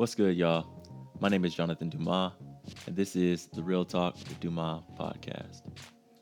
What's 0.00 0.14
good, 0.14 0.34
y'all? 0.34 0.64
My 1.20 1.28
name 1.28 1.44
is 1.44 1.54
Jonathan 1.54 1.90
Dumas, 1.90 2.32
and 2.86 2.96
this 2.96 3.14
is 3.14 3.48
the 3.52 3.62
Real 3.62 3.84
Talk 3.84 4.14
with 4.14 4.40
Dumas 4.40 4.82
podcast, 4.98 5.60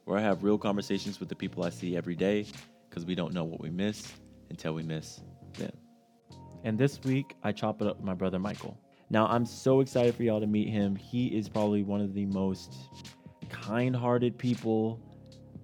where 0.05 0.19
I 0.19 0.21
have 0.21 0.43
real 0.43 0.59
conversations 0.59 1.21
with 1.21 1.29
the 1.29 1.37
people 1.37 1.63
I 1.63 1.71
see 1.71 1.97
every 1.97 2.17
day 2.17 2.47
because 2.91 3.07
we 3.07 3.15
don't 3.15 3.33
know 3.33 3.45
what 3.45 3.61
we 3.61 3.71
miss 3.71 4.15
until 4.51 4.75
we 4.75 4.83
miss 4.83 5.21
them. 5.53 5.71
And 6.65 6.77
this 6.77 7.01
week, 7.05 7.37
I 7.45 7.53
chop 7.53 7.81
it 7.81 7.87
up 7.87 7.99
with 7.99 8.05
my 8.05 8.15
brother 8.15 8.41
Michael. 8.41 8.77
Now, 9.11 9.29
I'm 9.29 9.47
so 9.47 9.79
excited 9.79 10.17
for 10.17 10.25
y'all 10.25 10.41
to 10.41 10.49
meet 10.49 10.71
him. 10.71 10.97
He 10.97 11.29
is 11.29 11.49
probably 11.49 11.85
one 11.85 12.01
of 12.01 12.15
the 12.15 12.27
most 12.27 12.75
kind 13.49 13.95
hearted 13.95 14.37
people, 14.37 15.01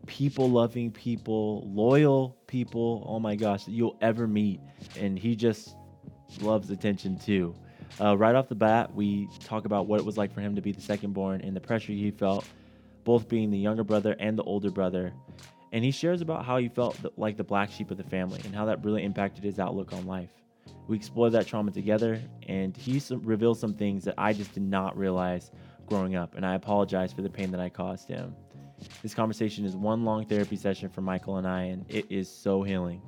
people 0.07 0.49
loving 0.49 0.93
people, 0.93 1.69
loyal 1.69 2.37
people, 2.47 3.05
oh 3.09 3.19
my 3.19 3.35
gosh, 3.35 3.65
that 3.65 3.73
you'll 3.73 3.99
ever 4.01 4.29
meet. 4.29 4.61
And 4.97 5.19
he 5.19 5.35
just 5.35 5.75
loves 6.41 6.71
attention 6.71 7.19
too. 7.19 7.57
Uh, 8.01 8.17
right 8.17 8.35
off 8.35 8.49
the 8.49 8.55
bat, 8.55 8.93
we 8.95 9.29
talk 9.41 9.67
about 9.67 9.87
what 9.87 10.01
it 10.01 10.07
was 10.07 10.17
like 10.17 10.33
for 10.33 10.41
him 10.41 10.57
to 10.57 10.63
be 10.63 10.73
the 10.73 10.81
second 10.81 11.13
born 11.13 11.41
and 11.43 11.55
the 11.55 11.61
pressure 11.61 11.93
he 11.93 12.11
felt, 12.11 12.45
both 13.05 13.29
being 13.29 13.51
the 13.51 13.59
younger 13.59 13.85
brother 13.85 14.17
and 14.19 14.37
the 14.37 14.43
older 14.43 14.71
brother. 14.71 15.13
And 15.73 15.85
he 15.85 15.91
shares 15.91 16.21
about 16.21 16.45
how 16.45 16.57
he 16.57 16.69
felt 16.69 16.99
like 17.17 17.37
the 17.37 17.45
black 17.45 17.71
sheep 17.71 17.91
of 17.91 17.97
the 17.97 18.05
family 18.05 18.41
and 18.45 18.55
how 18.55 18.65
that 18.67 18.85
really 18.85 19.05
impacted 19.05 19.45
his 19.45 19.59
outlook 19.59 19.93
on 19.93 20.07
life. 20.07 20.31
We 20.87 20.97
explore 20.97 21.31
that 21.31 21.47
trauma 21.47 21.71
together, 21.71 22.21
and 22.49 22.77
he 22.77 22.99
some, 22.99 23.23
reveals 23.23 23.59
some 23.59 23.75
things 23.75 24.05
that 24.05 24.15
I 24.19 24.33
just 24.33 24.53
did 24.53 24.63
not 24.63 24.97
realize 24.97 25.51
growing 25.87 26.15
up, 26.15 26.35
and 26.35 26.45
I 26.45 26.55
apologize 26.55 27.13
for 27.13 27.23
the 27.23 27.31
pain 27.31 27.51
that 27.53 27.61
I 27.61 27.69
caused 27.69 28.09
him. 28.09 28.35
This 29.03 29.15
conversation 29.15 29.65
is 29.65 29.77
one 29.77 30.05
long 30.05 30.27
therapy 30.27 30.57
session 30.57 30.91
for 30.91 31.01
Michael 31.01 31.39
and 31.39 31.47
I, 31.47 31.63
and 31.65 31.85
it 31.89 32.07
is 32.11 32.29
so 32.29 32.63
healing. 32.63 33.01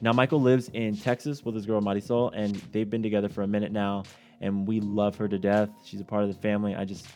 Now, 0.00 0.12
Michael 0.12 0.40
lives 0.40 0.70
in 0.74 0.96
Texas 0.96 1.44
with 1.44 1.54
his 1.54 1.66
girl 1.66 1.80
Marisol, 1.80 2.30
and 2.34 2.54
they've 2.72 2.88
been 2.88 3.02
together 3.02 3.28
for 3.28 3.42
a 3.42 3.46
minute 3.46 3.72
now, 3.72 4.04
and 4.40 4.66
we 4.66 4.80
love 4.80 5.16
her 5.16 5.28
to 5.28 5.38
death. 5.38 5.70
She's 5.84 6.00
a 6.00 6.04
part 6.04 6.22
of 6.22 6.28
the 6.28 6.40
family. 6.40 6.74
I 6.76 6.84
just, 6.84 7.06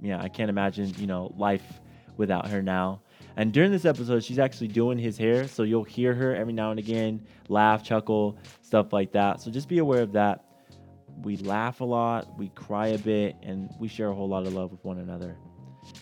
yeah, 0.00 0.22
I 0.22 0.28
can't 0.28 0.48
imagine, 0.48 0.94
you 0.98 1.06
know, 1.06 1.32
life 1.36 1.80
without 2.16 2.48
her 2.48 2.62
now. 2.62 3.00
And 3.36 3.52
during 3.52 3.70
this 3.70 3.84
episode, 3.84 4.24
she's 4.24 4.38
actually 4.38 4.68
doing 4.68 4.98
his 4.98 5.16
hair, 5.16 5.48
so 5.48 5.62
you'll 5.62 5.84
hear 5.84 6.14
her 6.14 6.34
every 6.34 6.52
now 6.52 6.70
and 6.70 6.78
again 6.78 7.24
laugh, 7.48 7.82
chuckle, 7.82 8.36
stuff 8.62 8.92
like 8.92 9.12
that. 9.12 9.40
So 9.40 9.50
just 9.50 9.68
be 9.68 9.78
aware 9.78 10.02
of 10.02 10.12
that. 10.12 10.44
We 11.22 11.36
laugh 11.38 11.80
a 11.80 11.84
lot, 11.84 12.38
we 12.38 12.48
cry 12.50 12.88
a 12.88 12.98
bit, 12.98 13.36
and 13.42 13.68
we 13.80 13.88
share 13.88 14.10
a 14.10 14.14
whole 14.14 14.28
lot 14.28 14.46
of 14.46 14.54
love 14.54 14.70
with 14.70 14.84
one 14.84 14.98
another. 14.98 15.36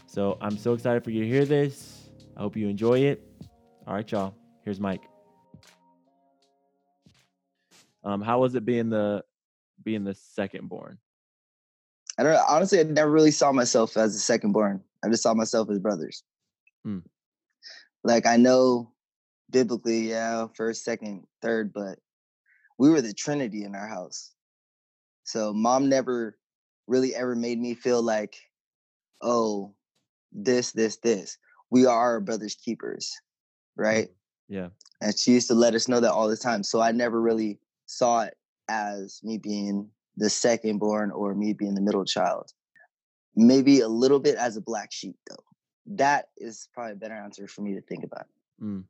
So 0.06 0.37
I'm 0.41 0.59
so 0.59 0.73
excited 0.75 1.05
for 1.05 1.11
you 1.11 1.23
to 1.23 1.28
hear 1.28 1.45
this. 1.45 2.11
I 2.37 2.41
hope 2.41 2.56
you 2.56 2.69
enjoy 2.69 3.00
it. 3.00 3.23
All 3.87 3.95
right, 3.95 4.11
y'all. 4.11 4.34
Here's 4.62 4.81
Mike. 4.81 5.03
Um, 8.07 8.23
how 8.23 8.39
was 8.39 8.55
it 8.55 8.65
being 8.65 8.89
the 8.89 9.25
being 9.83 10.05
the 10.05 10.15
second 10.15 10.69
born? 10.69 10.99
I 12.17 12.23
don't 12.23 12.33
know. 12.33 12.45
Honestly, 12.49 12.79
I 12.79 12.85
never 12.85 13.11
really 13.11 13.33
saw 13.33 13.53
myself 13.53 13.97
as 13.97 14.15
the 14.15 14.21
second 14.21 14.53
born. 14.53 14.83
I 15.05 15.09
just 15.09 15.25
saw 15.25 15.35
myself 15.35 15.69
as 15.71 15.81
brothers. 15.81 16.23
Hmm. 16.84 17.01
Like 18.05 18.25
I 18.25 18.37
know 18.37 18.93
biblically, 19.51 20.09
yeah, 20.09 20.47
first, 20.55 20.84
second, 20.84 21.27
third, 21.43 21.73
but 21.73 21.99
we 22.79 22.91
were 22.91 23.01
the 23.01 23.12
Trinity 23.12 23.65
in 23.65 23.75
our 23.75 23.89
house. 23.89 24.33
So 25.25 25.53
mom 25.53 25.89
never 25.89 26.39
really 26.87 27.12
ever 27.12 27.34
made 27.34 27.59
me 27.61 27.75
feel 27.75 28.01
like, 28.03 28.37
oh, 29.21 29.75
this, 30.31 30.71
this, 30.71 30.97
this. 30.99 31.39
We 31.71 31.87
are 31.87 31.99
our 31.99 32.21
brother's 32.21 32.55
keepers, 32.55 33.12
right? 33.77 34.09
Yeah. 34.49 34.69
And 35.01 35.19
she 35.19 35.33
used 35.33 35.49
to 35.49 35.55
let 35.55 35.75
us 35.75 35.89
know 35.89 35.99
that 35.99 36.12
all 36.12 36.28
the 36.28 36.37
time. 36.37 36.62
So 36.62 36.81
I 36.81 36.93
never 36.93 37.21
really 37.21 37.59
saw 37.86 38.22
it 38.22 38.36
as 38.69 39.20
me 39.22 39.38
being 39.38 39.91
the 40.16 40.30
second 40.30 40.78
born 40.78 41.10
or 41.10 41.34
me 41.34 41.52
being 41.52 41.74
the 41.74 41.80
middle 41.80 42.04
child. 42.04 42.52
Maybe 43.34 43.80
a 43.80 43.88
little 43.88 44.19
bit 44.19 44.36
as 44.36 44.56
a 44.56 44.60
black 44.60 44.92
sheep, 44.92 45.16
though. 45.28 45.44
That 45.86 46.28
is 46.36 46.69
probably 46.74 46.92
a 46.92 46.97
better 46.97 47.14
answer 47.14 47.47
for 47.47 47.60
me 47.62 47.74
to 47.74 47.80
think 47.82 48.04
about. 48.04 48.26
Mm. 48.62 48.84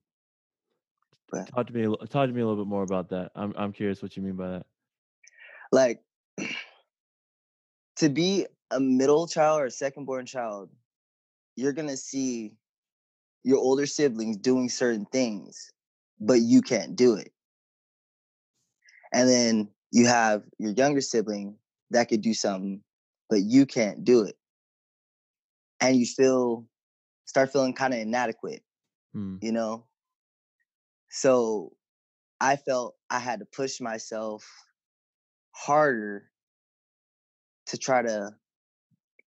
But 1.31 1.49
talk 1.49 1.67
to 1.67 1.73
me. 1.73 1.85
Talk 2.09 2.29
to 2.29 2.33
me 2.33 2.41
a 2.41 2.47
little 2.47 2.65
bit 2.65 2.69
more 2.69 2.85
about 2.85 3.11
that. 3.11 3.33
I'm 3.35 3.53
I'm 3.57 3.73
curious 3.73 4.03
what 4.03 4.17
you 4.17 4.23
mean 4.23 4.37
by 4.37 4.49
that. 4.51 4.67
Like 5.73 6.01
to 7.97 8.09
be 8.09 8.47
a 8.71 8.79
middle 8.79 9.27
child 9.27 9.61
or 9.61 9.67
a 9.67 9.71
second 9.71 10.05
born 10.05 10.27
child, 10.27 10.71
you're 11.57 11.73
gonna 11.73 11.97
see 11.97 12.55
your 13.43 13.59
older 13.59 13.87
siblings 13.87 14.37
doing 14.37 14.69
certain 14.69 15.07
things, 15.07 15.71
but 16.21 16.41
you 16.41 16.63
can't 16.63 16.97
do 16.97 17.15
it. 17.15 17.33
And 19.17 19.31
then 19.31 19.69
you 19.93 20.07
have 20.09 20.43
your 20.59 20.73
younger 20.73 21.01
sibling 21.01 21.57
that 21.91 22.11
could 22.11 22.21
do 22.21 22.35
something, 22.35 22.83
but 23.31 23.41
you 23.41 23.65
can't 23.65 24.05
do 24.05 24.25
it. 24.25 24.37
And 25.81 25.97
you 25.97 26.05
feel 26.05 26.67
start 27.25 27.51
feeling 27.51 27.73
kind 27.73 27.95
of 27.95 28.01
inadequate, 28.01 28.63
hmm. 29.15 29.37
you 29.41 29.53
know? 29.53 29.87
So 31.09 31.73
I 32.43 32.57
felt 32.57 32.95
I 33.09 33.19
had 33.19 33.39
to 33.39 33.47
push 33.47 33.81
myself 33.81 34.47
harder 35.53 36.25
to 37.69 37.79
try 37.79 38.03
to 38.03 38.35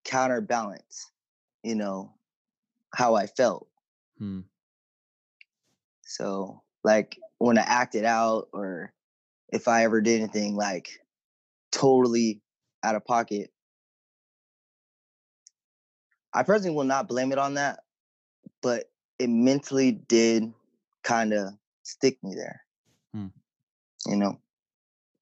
counterbalance, 0.06 1.10
you 1.64 1.74
know, 1.74 2.14
how 2.94 3.16
I 3.16 3.26
felt. 3.26 3.68
Hmm. 4.20 4.42
So, 6.04 6.62
like 6.84 7.18
when 7.40 7.58
I 7.58 7.64
acted 7.64 8.06
out 8.06 8.50
or 8.54 8.94
if 9.52 9.68
I 9.68 9.84
ever 9.84 10.02
did 10.02 10.22
anything 10.22 10.56
like 10.56 10.90
totally 11.72 12.42
out 12.84 12.96
of 12.96 13.06
pocket. 13.06 13.52
I 16.34 16.44
personally 16.44 16.76
will 16.76 16.84
not 16.84 17.08
blame 17.08 17.32
it 17.32 17.38
on 17.38 17.56
that, 17.56 17.80
but 18.62 18.86
it 19.18 19.30
mentally 19.30 19.92
did 19.92 20.54
kind 21.04 21.34
of 21.34 21.54
stick 21.84 22.18
me 22.24 22.36
there. 22.36 22.62
Hmm. 23.14 23.28
You 24.06 24.16
know. 24.16 24.40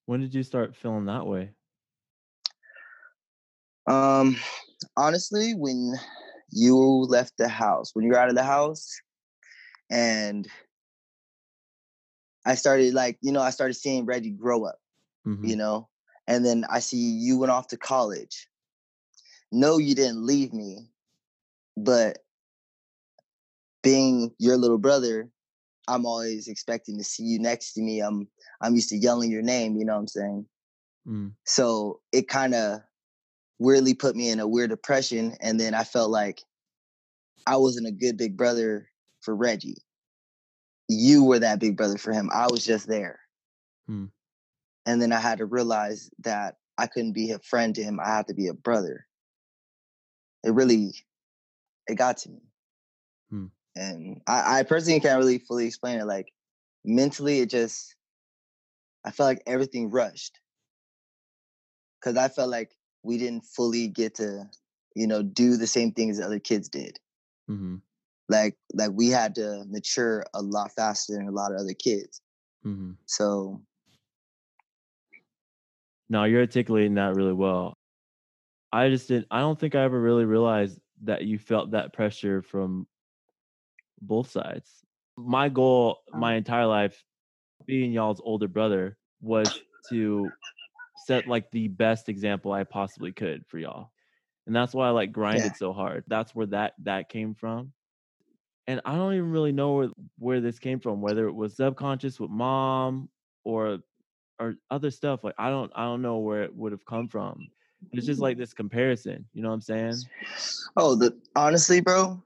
When 0.05 0.21
did 0.21 0.33
you 0.33 0.43
start 0.43 0.75
feeling 0.75 1.05
that 1.05 1.25
way? 1.25 1.51
Um 3.87 4.37
honestly, 4.97 5.53
when 5.53 5.93
you 6.51 6.77
left 6.77 7.37
the 7.37 7.47
house, 7.47 7.91
when 7.93 8.05
you're 8.05 8.17
out 8.17 8.29
of 8.29 8.35
the 8.35 8.43
house 8.43 8.99
and 9.89 10.47
I 12.47 12.55
started 12.55 12.93
like, 12.93 13.17
you 13.21 13.33
know, 13.33 13.41
I 13.41 13.49
started 13.49 13.73
seeing 13.73 14.05
Reggie 14.05 14.31
grow 14.31 14.63
up, 14.63 14.79
mm-hmm. 15.27 15.45
you 15.45 15.57
know, 15.57 15.89
and 16.27 16.45
then 16.45 16.63
I 16.71 16.79
see 16.79 16.97
you 16.97 17.37
went 17.37 17.51
off 17.51 17.67
to 17.67 17.77
college. 17.77 18.47
No, 19.51 19.77
you 19.77 19.93
didn't 19.93 20.25
leave 20.25 20.53
me, 20.53 20.87
but 21.75 22.19
being 23.83 24.31
your 24.39 24.55
little 24.55 24.77
brother, 24.77 25.29
I'm 25.89 26.05
always 26.05 26.47
expecting 26.47 26.97
to 26.97 27.03
see 27.03 27.23
you 27.23 27.39
next 27.39 27.73
to 27.73 27.81
me. 27.81 27.99
I'm 27.99 28.29
I'm 28.61 28.75
used 28.75 28.89
to 28.89 28.97
yelling 28.97 29.29
your 29.29 29.41
name, 29.41 29.75
you 29.75 29.83
know 29.83 29.93
what 29.93 29.99
I'm 29.99 30.07
saying? 30.07 30.45
Mm. 31.05 31.31
So 31.45 31.99
it 32.13 32.29
kind 32.29 32.55
of 32.55 32.79
weirdly 33.59 33.93
put 33.93 34.15
me 34.15 34.29
in 34.29 34.39
a 34.39 34.47
weird 34.47 34.69
depression. 34.69 35.35
And 35.41 35.59
then 35.59 35.73
I 35.73 35.83
felt 35.83 36.11
like 36.11 36.41
I 37.45 37.57
wasn't 37.57 37.87
a 37.87 37.91
good 37.91 38.17
big 38.17 38.37
brother 38.37 38.87
for 39.21 39.35
Reggie 39.35 39.83
you 40.87 41.23
were 41.23 41.39
that 41.39 41.59
big 41.59 41.75
brother 41.75 41.97
for 41.97 42.13
him. 42.13 42.29
I 42.33 42.47
was 42.49 42.65
just 42.65 42.87
there. 42.87 43.19
Hmm. 43.87 44.05
And 44.85 45.01
then 45.01 45.11
I 45.11 45.19
had 45.19 45.39
to 45.39 45.45
realize 45.45 46.09
that 46.19 46.55
I 46.77 46.87
couldn't 46.87 47.13
be 47.13 47.31
a 47.31 47.39
friend 47.39 47.75
to 47.75 47.83
him. 47.83 47.99
I 47.99 48.07
had 48.07 48.27
to 48.27 48.33
be 48.33 48.47
a 48.47 48.53
brother. 48.53 49.05
It 50.43 50.53
really, 50.53 50.95
it 51.87 51.95
got 51.95 52.17
to 52.17 52.29
me. 52.29 52.41
Hmm. 53.29 53.45
And 53.75 54.21
I, 54.27 54.59
I 54.59 54.63
personally 54.63 54.99
can't 54.99 55.19
really 55.19 55.39
fully 55.39 55.65
explain 55.65 55.99
it. 55.99 56.05
Like 56.05 56.31
mentally, 56.85 57.39
it 57.39 57.49
just, 57.49 57.95
I 59.05 59.11
felt 59.11 59.27
like 59.27 59.43
everything 59.45 59.91
rushed. 59.91 60.39
Cause 62.03 62.15
I 62.15 62.29
felt 62.29 62.49
like 62.49 62.71
we 63.03 63.17
didn't 63.17 63.43
fully 63.43 63.87
get 63.87 64.15
to, 64.15 64.45
you 64.95 65.07
know, 65.07 65.21
do 65.21 65.57
the 65.57 65.67
same 65.67 65.91
things 65.91 66.19
other 66.19 66.39
kids 66.39 66.69
did. 66.69 66.99
Mm-hmm 67.49 67.77
like 68.29 68.55
like 68.73 68.91
we 68.93 69.09
had 69.09 69.35
to 69.35 69.63
mature 69.67 70.25
a 70.33 70.41
lot 70.41 70.71
faster 70.73 71.13
than 71.13 71.27
a 71.27 71.31
lot 71.31 71.51
of 71.51 71.59
other 71.59 71.73
kids 71.73 72.21
mm-hmm. 72.65 72.91
so 73.05 73.61
no 76.09 76.23
you're 76.23 76.41
articulating 76.41 76.95
that 76.95 77.15
really 77.15 77.33
well 77.33 77.77
i 78.71 78.89
just 78.89 79.07
didn't 79.07 79.27
i 79.31 79.39
don't 79.39 79.59
think 79.59 79.75
i 79.75 79.83
ever 79.83 79.99
really 79.99 80.25
realized 80.25 80.79
that 81.03 81.23
you 81.23 81.37
felt 81.37 81.71
that 81.71 81.93
pressure 81.93 82.41
from 82.41 82.87
both 84.01 84.29
sides 84.29 84.69
my 85.15 85.49
goal 85.49 85.99
my 86.13 86.31
uh-huh. 86.31 86.37
entire 86.37 86.65
life 86.65 87.03
being 87.65 87.91
y'all's 87.91 88.21
older 88.23 88.47
brother 88.47 88.97
was 89.21 89.61
to 89.89 90.29
set 91.05 91.27
like 91.27 91.49
the 91.51 91.67
best 91.67 92.09
example 92.09 92.51
i 92.51 92.63
possibly 92.63 93.11
could 93.11 93.43
for 93.47 93.57
y'all 93.57 93.91
and 94.45 94.55
that's 94.55 94.73
why 94.73 94.87
i 94.87 94.91
like 94.91 95.11
grinded 95.11 95.45
yeah. 95.45 95.53
so 95.53 95.73
hard 95.73 96.03
that's 96.07 96.35
where 96.35 96.45
that 96.45 96.73
that 96.83 97.09
came 97.09 97.33
from 97.33 97.71
and 98.67 98.81
I 98.85 98.95
don't 98.95 99.13
even 99.13 99.31
really 99.31 99.53
know 99.53 99.73
where, 99.73 99.89
where 100.19 100.41
this 100.41 100.59
came 100.59 100.79
from, 100.79 101.01
whether 101.01 101.27
it 101.27 101.33
was 101.33 101.55
subconscious 101.55 102.19
with 102.19 102.29
mom 102.29 103.09
or 103.43 103.79
or 104.39 104.55
other 104.69 104.91
stuff. 104.91 105.23
Like 105.23 105.35
I 105.37 105.49
don't 105.49 105.71
I 105.75 105.83
don't 105.83 106.01
know 106.01 106.17
where 106.17 106.43
it 106.43 106.55
would 106.55 106.71
have 106.71 106.85
come 106.85 107.07
from. 107.07 107.47
It's 107.91 108.05
just 108.05 108.19
like 108.19 108.37
mm. 108.37 108.39
this 108.39 108.53
comparison. 108.53 109.25
You 109.33 109.43
know 109.43 109.49
what 109.49 109.55
I'm 109.55 109.61
saying? 109.61 109.95
Oh, 110.75 110.95
the 110.95 111.17
honestly, 111.35 111.79
bro, 111.79 112.21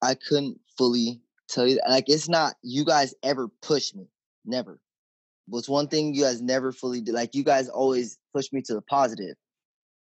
I 0.00 0.14
couldn't 0.14 0.58
fully 0.78 1.20
tell 1.48 1.66
you 1.66 1.76
that. 1.76 1.90
Like 1.90 2.08
it's 2.08 2.28
not 2.28 2.54
you 2.62 2.84
guys 2.84 3.14
ever 3.22 3.48
push 3.60 3.94
me. 3.94 4.06
Never. 4.44 4.80
What's 5.46 5.68
one 5.68 5.88
thing 5.88 6.14
you 6.14 6.22
guys 6.22 6.40
never 6.40 6.72
fully 6.72 7.00
did. 7.00 7.14
Like 7.14 7.34
you 7.34 7.44
guys 7.44 7.68
always 7.68 8.18
push 8.32 8.52
me 8.52 8.62
to 8.62 8.74
the 8.74 8.82
positive, 8.82 9.36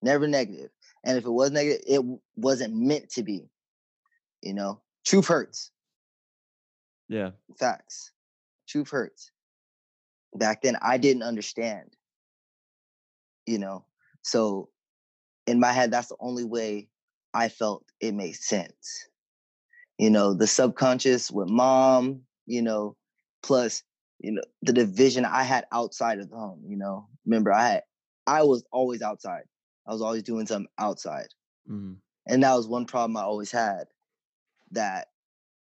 never 0.02 0.28
negative. 0.28 0.72
And 1.04 1.18
if 1.18 1.26
it 1.26 1.30
was 1.30 1.52
negative, 1.52 1.84
it 1.86 2.02
wasn't 2.36 2.76
meant 2.76 3.10
to 3.12 3.24
be. 3.24 3.50
You 4.42 4.54
know, 4.54 4.82
truth 5.08 5.28
hurts. 5.28 5.72
Yeah. 7.08 7.32
Facts. 7.58 8.12
Truth 8.68 8.90
hurts. 8.90 9.32
Back 10.36 10.62
then, 10.62 10.76
I 10.82 10.98
didn't 10.98 11.24
understand. 11.24 11.96
You 13.46 13.60
know, 13.60 13.86
so 14.24 14.68
in 15.46 15.60
my 15.62 15.72
head, 15.72 15.90
that's 15.90 16.10
the 16.10 16.18
only 16.20 16.44
way 16.44 16.90
I 17.34 17.48
felt 17.48 17.86
it 18.02 18.14
made 18.14 18.36
sense. 18.36 19.08
You 19.98 20.10
know, 20.10 20.34
the 20.34 20.48
subconscious 20.48 21.32
with 21.32 21.50
mom, 21.50 22.24
you 22.46 22.62
know, 22.62 22.98
plus, 23.42 23.84
you 24.20 24.34
know, 24.34 24.42
the 24.62 24.74
division 24.74 25.24
I 25.24 25.44
had 25.44 25.66
outside 25.72 26.20
of 26.20 26.30
the 26.30 26.36
home, 26.36 26.62
you 26.68 26.78
know. 26.78 27.08
Remember, 27.26 27.54
I 27.54 27.70
had 27.70 27.84
I 28.28 28.44
was 28.44 28.66
always 28.72 29.02
outside. 29.02 29.44
I 29.88 29.94
was 29.94 30.02
always 30.02 30.24
doing 30.24 30.46
something 30.46 30.68
outside. 30.78 31.28
Mm-hmm. 31.72 31.94
And 32.28 32.44
that 32.44 32.54
was 32.54 32.68
one 32.68 32.86
problem 32.86 33.16
I 33.16 33.22
always 33.22 33.52
had 33.52 33.86
that 34.72 35.10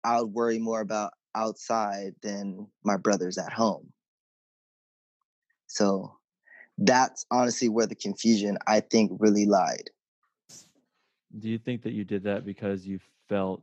I 0.05 0.21
would 0.21 0.33
worry 0.33 0.59
more 0.59 0.81
about 0.81 1.13
outside 1.35 2.15
than 2.23 2.67
my 2.85 2.97
brothers 2.97 3.39
at 3.39 3.53
home. 3.53 3.93
So 5.67 6.17
that's 6.79 7.27
honestly 7.31 7.69
where 7.69 7.87
the 7.87 7.95
confusion 7.95 8.59
I 8.67 8.81
think 8.81 9.13
really 9.21 9.47
lied. 9.47 9.91
Do 11.39 11.49
you 11.49 11.59
think 11.59 11.83
that 11.83 11.93
you 11.93 12.05
did 12.05 12.25
that 12.25 12.45
because 12.45 12.87
you 12.87 12.99
felt 13.29 13.63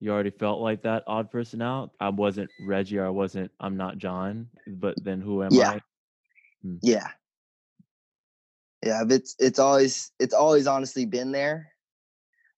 you 0.00 0.10
already 0.10 0.30
felt 0.30 0.60
like 0.60 0.82
that 0.82 1.04
odd 1.06 1.30
person 1.30 1.62
out? 1.62 1.92
I 2.00 2.08
wasn't 2.08 2.50
Reggie 2.66 2.98
or 2.98 3.06
I 3.06 3.10
wasn't 3.10 3.50
I'm 3.60 3.76
not 3.76 3.98
John, 3.98 4.48
but 4.66 4.96
then 5.04 5.20
who 5.20 5.42
am 5.42 5.52
yeah. 5.52 5.70
I? 5.70 5.80
Hmm. 6.62 6.76
Yeah. 6.82 7.08
Yeah, 8.84 9.04
it's 9.08 9.36
it's 9.38 9.58
always 9.58 10.10
it's 10.18 10.34
always 10.34 10.66
honestly 10.66 11.06
been 11.06 11.32
there. 11.32 11.73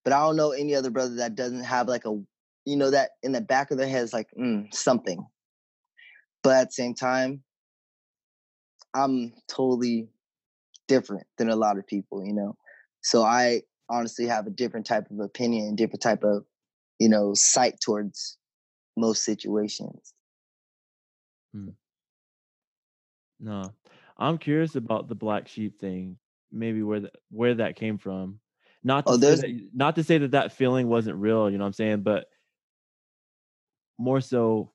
But 0.06 0.12
I 0.12 0.20
don't 0.20 0.36
know 0.36 0.52
any 0.52 0.76
other 0.76 0.90
brother 0.90 1.16
that 1.16 1.34
doesn't 1.34 1.64
have 1.64 1.88
like 1.88 2.04
a 2.04 2.16
you 2.64 2.76
know 2.76 2.92
that 2.92 3.10
in 3.24 3.32
the 3.32 3.40
back 3.40 3.72
of 3.72 3.78
their 3.78 3.88
head 3.88 4.04
is 4.04 4.12
like 4.12 4.28
mm, 4.38 4.72
something. 4.72 5.26
But 6.44 6.54
at 6.54 6.68
the 6.68 6.74
same 6.74 6.94
time, 6.94 7.42
I'm 8.94 9.32
totally 9.48 10.08
different 10.86 11.26
than 11.38 11.50
a 11.50 11.56
lot 11.56 11.76
of 11.76 11.88
people, 11.88 12.24
you 12.24 12.32
know. 12.32 12.56
So 13.02 13.24
I 13.24 13.62
honestly 13.90 14.26
have 14.26 14.46
a 14.46 14.50
different 14.50 14.86
type 14.86 15.10
of 15.10 15.18
opinion, 15.18 15.74
different 15.74 16.02
type 16.02 16.22
of, 16.22 16.44
you 17.00 17.08
know, 17.08 17.34
sight 17.34 17.80
towards 17.84 18.38
most 18.96 19.24
situations. 19.24 20.14
Hmm. 21.52 21.70
No, 23.40 23.74
I'm 24.16 24.38
curious 24.38 24.76
about 24.76 25.08
the 25.08 25.16
black 25.16 25.48
sheep 25.48 25.80
thing. 25.80 26.16
Maybe 26.52 26.84
where 26.84 27.00
the, 27.00 27.10
where 27.32 27.56
that 27.56 27.74
came 27.74 27.98
from. 27.98 28.38
Not 28.86 29.06
to 29.06 29.12
oh, 29.12 29.18
say 29.18 29.34
that, 29.34 29.68
not 29.74 29.96
to 29.96 30.04
say 30.04 30.18
that 30.18 30.30
that 30.30 30.52
feeling 30.52 30.88
wasn't 30.88 31.16
real. 31.16 31.50
You 31.50 31.58
know 31.58 31.64
what 31.64 31.68
I'm 31.68 31.72
saying? 31.74 32.02
But 32.02 32.26
more 33.98 34.20
so, 34.20 34.72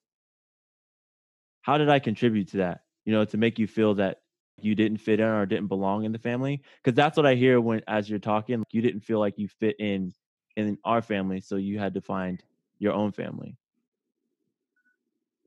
how 1.62 1.80
did 1.80 1.90
I 1.90 2.00
contribute 2.00 2.50
to 2.50 2.58
that? 2.58 2.82
you 3.06 3.14
know, 3.14 3.26
to 3.26 3.38
make 3.38 3.60
you 3.60 3.68
feel 3.68 3.96
that 3.96 4.22
you 4.60 4.76
didn't 4.76 4.98
fit 4.98 5.20
in 5.20 5.26
or 5.26 5.46
didn't 5.46 5.68
belong 5.68 6.06
in 6.06 6.12
the 6.12 6.20
family. 6.20 6.62
Because 6.84 6.96
that's 6.96 7.18
what 7.18 7.26
I 7.26 7.36
hear 7.36 7.60
when, 7.60 7.82
as 7.88 8.10
you're 8.10 8.20
talking, 8.20 8.64
you 8.72 8.82
didn't 8.82 9.02
feel 9.02 9.20
like 9.20 9.38
you 9.38 9.48
fit 9.48 9.76
in 9.80 10.14
in 10.58 10.78
our 10.84 11.02
family, 11.02 11.40
so 11.40 11.56
you 11.56 11.80
had 11.80 11.94
to 11.94 12.02
find 12.02 12.44
your 12.78 12.94
own 12.94 13.12
family. 13.12 13.56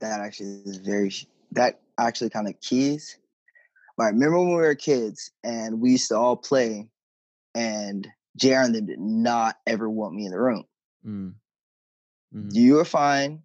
That 0.01 0.21
actually 0.21 0.63
is 0.65 0.79
very. 0.79 1.13
That 1.53 1.81
actually 1.99 2.31
kind 2.31 2.49
of 2.49 2.59
keys. 2.61 3.19
But 3.97 4.05
I 4.05 4.09
remember 4.09 4.39
when 4.41 4.49
we 4.49 4.55
were 4.55 4.75
kids 4.75 5.31
and 5.45 5.81
we 5.81 5.93
used 5.93 6.09
to 6.09 6.17
all 6.17 6.37
play, 6.37 6.89
and 7.55 8.09
Jaron 8.39 8.73
them 8.73 8.87
did 8.87 9.01
not 9.01 9.57
ever 9.67 9.89
want 9.89 10.15
me 10.15 10.27
in 10.27 10.33
the 10.33 10.41
room. 10.41 10.65
Mm. 11.07 11.35
Mm-hmm. 12.35 12.49
You 12.53 12.75
were 12.75 12.85
fine, 12.85 13.43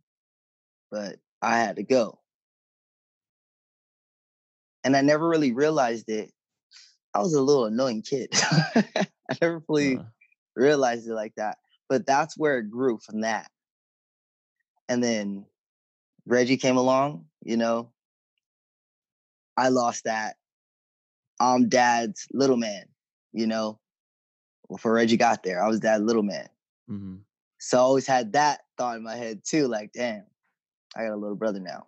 but 0.90 1.18
I 1.42 1.58
had 1.58 1.76
to 1.76 1.84
go 1.84 2.20
and 4.84 4.96
I 4.96 5.02
never 5.02 5.28
really 5.28 5.52
realized 5.52 6.10
it. 6.10 6.32
I 7.14 7.20
was 7.20 7.34
a 7.34 7.42
little 7.42 7.66
annoying 7.66 8.02
kid. 8.02 8.30
I 8.76 9.08
never 9.42 9.62
fully 9.62 9.98
uh. 9.98 10.04
realized 10.56 11.08
it 11.08 11.14
like 11.14 11.34
that. 11.38 11.58
But 11.88 12.06
that's 12.06 12.38
where 12.38 12.60
it 12.60 12.70
grew 12.70 13.00
from 13.00 13.22
that. 13.22 13.50
And 14.88 15.04
then 15.04 15.46
Reggie 16.26 16.58
came 16.58 16.78
along, 16.78 17.26
you 17.44 17.58
know. 17.58 17.92
I 19.58 19.70
lost 19.70 20.06
that. 20.06 20.38
I'm 21.40 21.70
dad's 21.70 22.28
little 22.32 22.58
man, 22.58 22.86
you 23.34 23.48
know. 23.48 23.80
Before 24.70 24.94
Reggie 24.94 25.18
got 25.18 25.44
there, 25.44 25.64
I 25.64 25.68
was 25.68 25.82
that 25.82 26.02
little 26.02 26.24
man. 26.24 26.48
Mm-hmm. 26.90 27.16
So 27.60 27.78
I 27.78 27.82
always 27.82 28.08
had 28.08 28.34
that 28.34 28.62
thought 28.78 28.98
in 28.98 29.04
my 29.04 29.16
head 29.16 29.42
too, 29.44 29.68
like, 29.68 29.92
damn, 29.94 30.26
I 30.96 31.06
got 31.06 31.14
a 31.14 31.18
little 31.18 31.36
brother 31.36 31.60
now. 31.60 31.88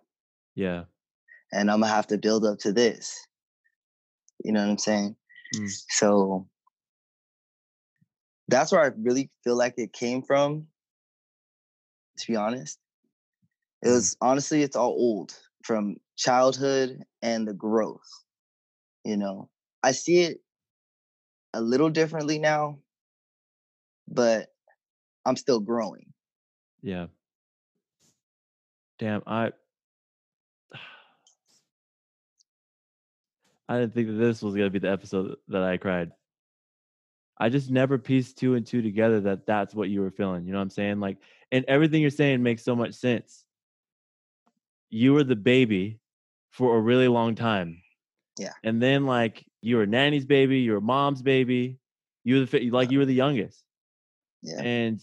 Yeah 0.54 0.84
and 1.52 1.70
I'm 1.70 1.80
gonna 1.80 1.92
have 1.92 2.06
to 2.08 2.18
build 2.18 2.44
up 2.44 2.58
to 2.60 2.72
this. 2.72 3.26
You 4.42 4.52
know 4.52 4.60
what 4.60 4.70
I'm 4.70 4.78
saying? 4.78 5.16
Mm. 5.54 5.70
So 5.90 6.48
that's 8.48 8.72
where 8.72 8.82
I 8.82 8.90
really 8.98 9.30
feel 9.44 9.56
like 9.56 9.74
it 9.76 9.92
came 9.92 10.22
from. 10.22 10.66
To 12.18 12.26
be 12.26 12.36
honest, 12.36 12.78
it 13.82 13.88
mm. 13.88 13.94
was 13.94 14.16
honestly 14.20 14.62
it's 14.62 14.76
all 14.76 14.90
old 14.90 15.34
from 15.62 15.96
childhood 16.16 17.02
and 17.20 17.46
the 17.46 17.54
growth. 17.54 18.00
You 19.04 19.16
know, 19.16 19.48
I 19.82 19.92
see 19.92 20.20
it 20.22 20.40
a 21.54 21.60
little 21.60 21.90
differently 21.90 22.38
now, 22.38 22.78
but 24.08 24.52
I'm 25.24 25.36
still 25.36 25.60
growing. 25.60 26.06
Yeah. 26.82 27.06
Damn, 28.98 29.22
I 29.26 29.52
I 33.68 33.78
didn't 33.78 33.94
think 33.94 34.08
that 34.08 34.14
this 34.14 34.42
was 34.42 34.54
gonna 34.54 34.70
be 34.70 34.78
the 34.78 34.90
episode 34.90 35.36
that 35.48 35.62
I 35.62 35.76
cried. 35.76 36.12
I 37.38 37.48
just 37.48 37.70
never 37.70 37.98
pieced 37.98 38.38
two 38.38 38.54
and 38.54 38.66
two 38.66 38.82
together 38.82 39.20
that 39.22 39.46
that's 39.46 39.74
what 39.74 39.88
you 39.88 40.00
were 40.00 40.10
feeling. 40.10 40.46
You 40.46 40.52
know 40.52 40.58
what 40.58 40.62
I'm 40.62 40.70
saying? 40.70 41.00
Like, 41.00 41.16
and 41.50 41.64
everything 41.66 42.00
you're 42.00 42.10
saying 42.10 42.42
makes 42.42 42.62
so 42.62 42.76
much 42.76 42.94
sense. 42.94 43.44
You 44.90 45.14
were 45.14 45.24
the 45.24 45.34
baby 45.34 45.98
for 46.50 46.76
a 46.76 46.80
really 46.80 47.08
long 47.08 47.34
time. 47.34 47.82
Yeah. 48.38 48.52
And 48.62 48.80
then 48.80 49.06
like 49.06 49.44
you 49.62 49.76
were 49.76 49.86
nanny's 49.86 50.26
baby, 50.26 50.58
you 50.58 50.72
were 50.72 50.80
mom's 50.80 51.22
baby. 51.22 51.78
You 52.24 52.40
were 52.40 52.46
the 52.46 52.70
like 52.70 52.90
you 52.90 52.98
were 52.98 53.06
the 53.06 53.14
youngest. 53.14 53.64
Yeah. 54.42 54.60
And 54.60 55.00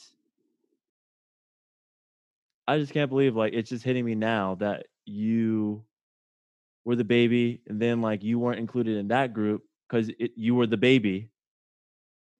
I 2.67 2.77
just 2.77 2.93
can't 2.93 3.09
believe 3.09 3.35
like 3.35 3.53
it's 3.53 3.69
just 3.69 3.83
hitting 3.83 4.05
me 4.05 4.15
now 4.15 4.55
that 4.55 4.85
you 5.05 5.83
were 6.85 6.95
the 6.95 7.03
baby, 7.03 7.61
and 7.67 7.81
then 7.81 8.01
like 8.01 8.23
you 8.23 8.37
weren't 8.37 8.59
included 8.59 8.97
in 8.97 9.07
that 9.07 9.33
group 9.33 9.63
because 9.89 10.11
you 10.35 10.55
were 10.55 10.67
the 10.67 10.77
baby. 10.77 11.29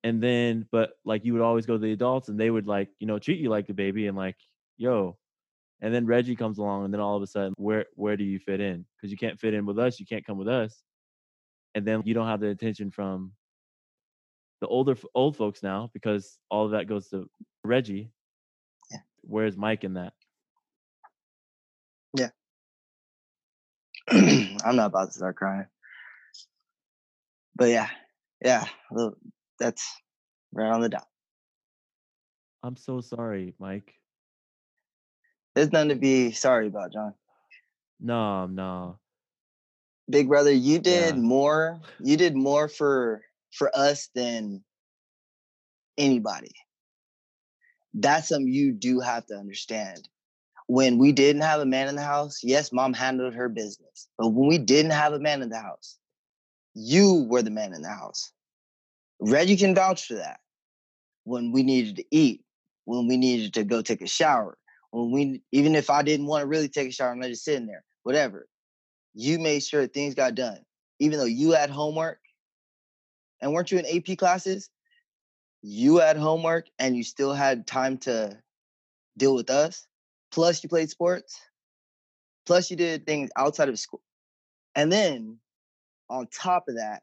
And 0.03 0.21
then, 0.23 0.65
but 0.71 0.91
like 1.03 1.25
you 1.25 1.33
would 1.33 1.41
always 1.41 1.65
go 1.65 1.73
to 1.73 1.79
the 1.79 1.91
adults, 1.91 2.29
and 2.29 2.39
they 2.39 2.49
would 2.49 2.67
like 2.67 2.89
you 2.99 3.07
know 3.07 3.17
treat 3.17 3.39
you 3.39 3.49
like 3.49 3.67
the 3.67 3.73
baby, 3.73 4.07
and 4.07 4.17
like 4.17 4.38
yo. 4.77 5.17
And 5.81 5.93
then 5.93 6.05
Reggie 6.05 6.35
comes 6.35 6.57
along, 6.57 6.83
and 6.83 6.93
then 6.93 6.99
all 6.99 7.15
of 7.15 7.23
a 7.23 7.27
sudden, 7.27 7.53
where 7.57 7.85
where 7.95 8.17
do 8.17 8.23
you 8.23 8.39
fit 8.39 8.59
in? 8.59 8.85
Because 8.95 9.11
you 9.11 9.17
can't 9.17 9.39
fit 9.39 9.53
in 9.53 9.65
with 9.65 9.79
us, 9.79 9.99
you 9.99 10.05
can't 10.05 10.25
come 10.25 10.38
with 10.38 10.49
us, 10.49 10.83
and 11.75 11.85
then 11.85 12.01
you 12.05 12.13
don't 12.13 12.27
have 12.27 12.39
the 12.39 12.49
attention 12.49 12.91
from 12.91 13.31
the 14.61 14.67
older 14.67 14.95
old 15.15 15.38
folks 15.38 15.63
now 15.63 15.89
because 15.93 16.38
all 16.49 16.65
of 16.65 16.71
that 16.71 16.88
goes 16.88 17.07
to 17.09 17.29
Reggie. 17.63 18.11
Yeah. 18.91 18.99
Where's 19.21 19.57
Mike 19.57 19.83
in 19.83 19.93
that? 19.93 20.13
Yeah. 22.17 22.29
I'm 24.09 24.75
not 24.75 24.88
about 24.88 25.07
to 25.07 25.13
start 25.13 25.35
crying. 25.35 25.67
But 27.55 27.69
yeah, 27.69 27.89
yeah, 28.43 28.65
that's 29.59 29.85
right 30.53 30.71
on 30.71 30.81
the 30.81 30.89
dot. 30.89 31.07
I'm 32.63 32.75
so 32.75 33.01
sorry, 33.01 33.53
Mike. 33.59 33.93
There's 35.55 35.71
nothing 35.71 35.89
to 35.89 35.95
be 35.95 36.31
sorry 36.31 36.67
about, 36.67 36.93
John. 36.93 37.13
No, 37.99 38.45
no. 38.47 38.99
Big 40.10 40.28
brother, 40.28 40.51
you 40.51 40.80
did 40.80 41.16
yeah. 41.16 41.22
more. 41.22 41.80
You 42.00 42.18
did 42.18 42.36
more 42.36 42.68
for 42.68 43.22
for 43.51 43.72
us 43.75 44.10
than 44.16 44.63
anybody. 45.98 46.51
That's 47.94 48.30
something 48.30 48.51
you 48.51 48.72
do 48.72 49.00
have 49.00 49.25
to 49.28 49.36
understand. 49.36 50.08
when 50.70 51.00
we 51.00 51.12
didn't 51.12 51.42
have 51.42 51.62
a 51.62 51.66
man 51.66 51.88
in 51.88 51.96
the 51.96 52.04
house, 52.04 52.42
yes, 52.44 52.72
mom 52.72 52.94
handled 52.94 53.34
her 53.34 53.50
business. 53.50 54.08
But 54.20 54.30
when 54.30 54.48
we 54.48 54.60
didn't 54.60 54.92
have 54.92 55.13
a 55.13 55.20
man 55.20 55.42
in 55.42 55.50
the 55.50 55.60
house, 55.60 55.98
you 56.75 57.25
were 57.28 57.42
the 57.42 57.50
man 57.50 57.74
in 57.74 57.82
the 57.82 57.89
house. 57.89 58.32
Reggie 59.20 59.58
can 59.58 59.74
vouch 59.74 60.06
for 60.06 60.13
that. 60.13 60.39
When 61.24 61.51
we 61.51 61.63
needed 61.63 61.96
to 61.96 62.06
eat, 62.12 62.44
when 62.86 63.08
we 63.08 63.18
needed 63.18 63.56
to 63.56 63.63
go 63.63 63.82
take 63.82 64.04
a 64.04 64.08
shower, 64.08 64.60
when 64.92 65.12
we 65.12 65.42
even 65.51 65.75
if 65.75 65.89
I 65.89 66.04
didn't 66.04 66.28
want 66.28 66.44
to 66.44 66.48
really 66.48 66.70
take 66.70 66.89
a 66.89 66.92
shower 66.92 67.13
and 67.13 67.22
let 67.22 67.32
it 67.32 67.38
sit 67.38 67.56
in 67.56 67.66
there, 67.66 67.84
whatever, 68.04 68.48
you 69.13 69.39
made 69.39 69.63
sure 69.63 69.88
things 69.88 70.16
got 70.16 70.36
done. 70.36 70.60
Even 71.00 71.20
though 71.20 71.25
you 71.25 71.51
had 71.51 71.70
homework, 71.70 72.20
and 73.42 73.54
weren't 73.54 73.72
you 73.72 73.80
in 73.80 73.86
AP 73.86 74.18
classes? 74.18 74.70
You 75.62 75.98
had 75.98 76.18
homework 76.18 76.68
and 76.78 76.96
you 76.96 77.04
still 77.04 77.34
had 77.34 77.68
time 77.68 77.98
to 78.00 78.38
deal 79.18 79.36
with 79.36 79.50
us. 79.50 79.88
Plus, 80.32 80.63
you 80.63 80.70
played 80.70 80.89
sports. 80.89 81.39
Plus, 82.46 82.70
you 82.70 82.78
did 82.78 83.06
things 83.06 83.30
outside 83.36 83.70
of 83.70 83.80
school. 83.80 84.01
And 84.75 84.92
then 84.92 85.38
on 86.10 86.28
top 86.28 86.66
of 86.68 86.75
that, 86.75 87.01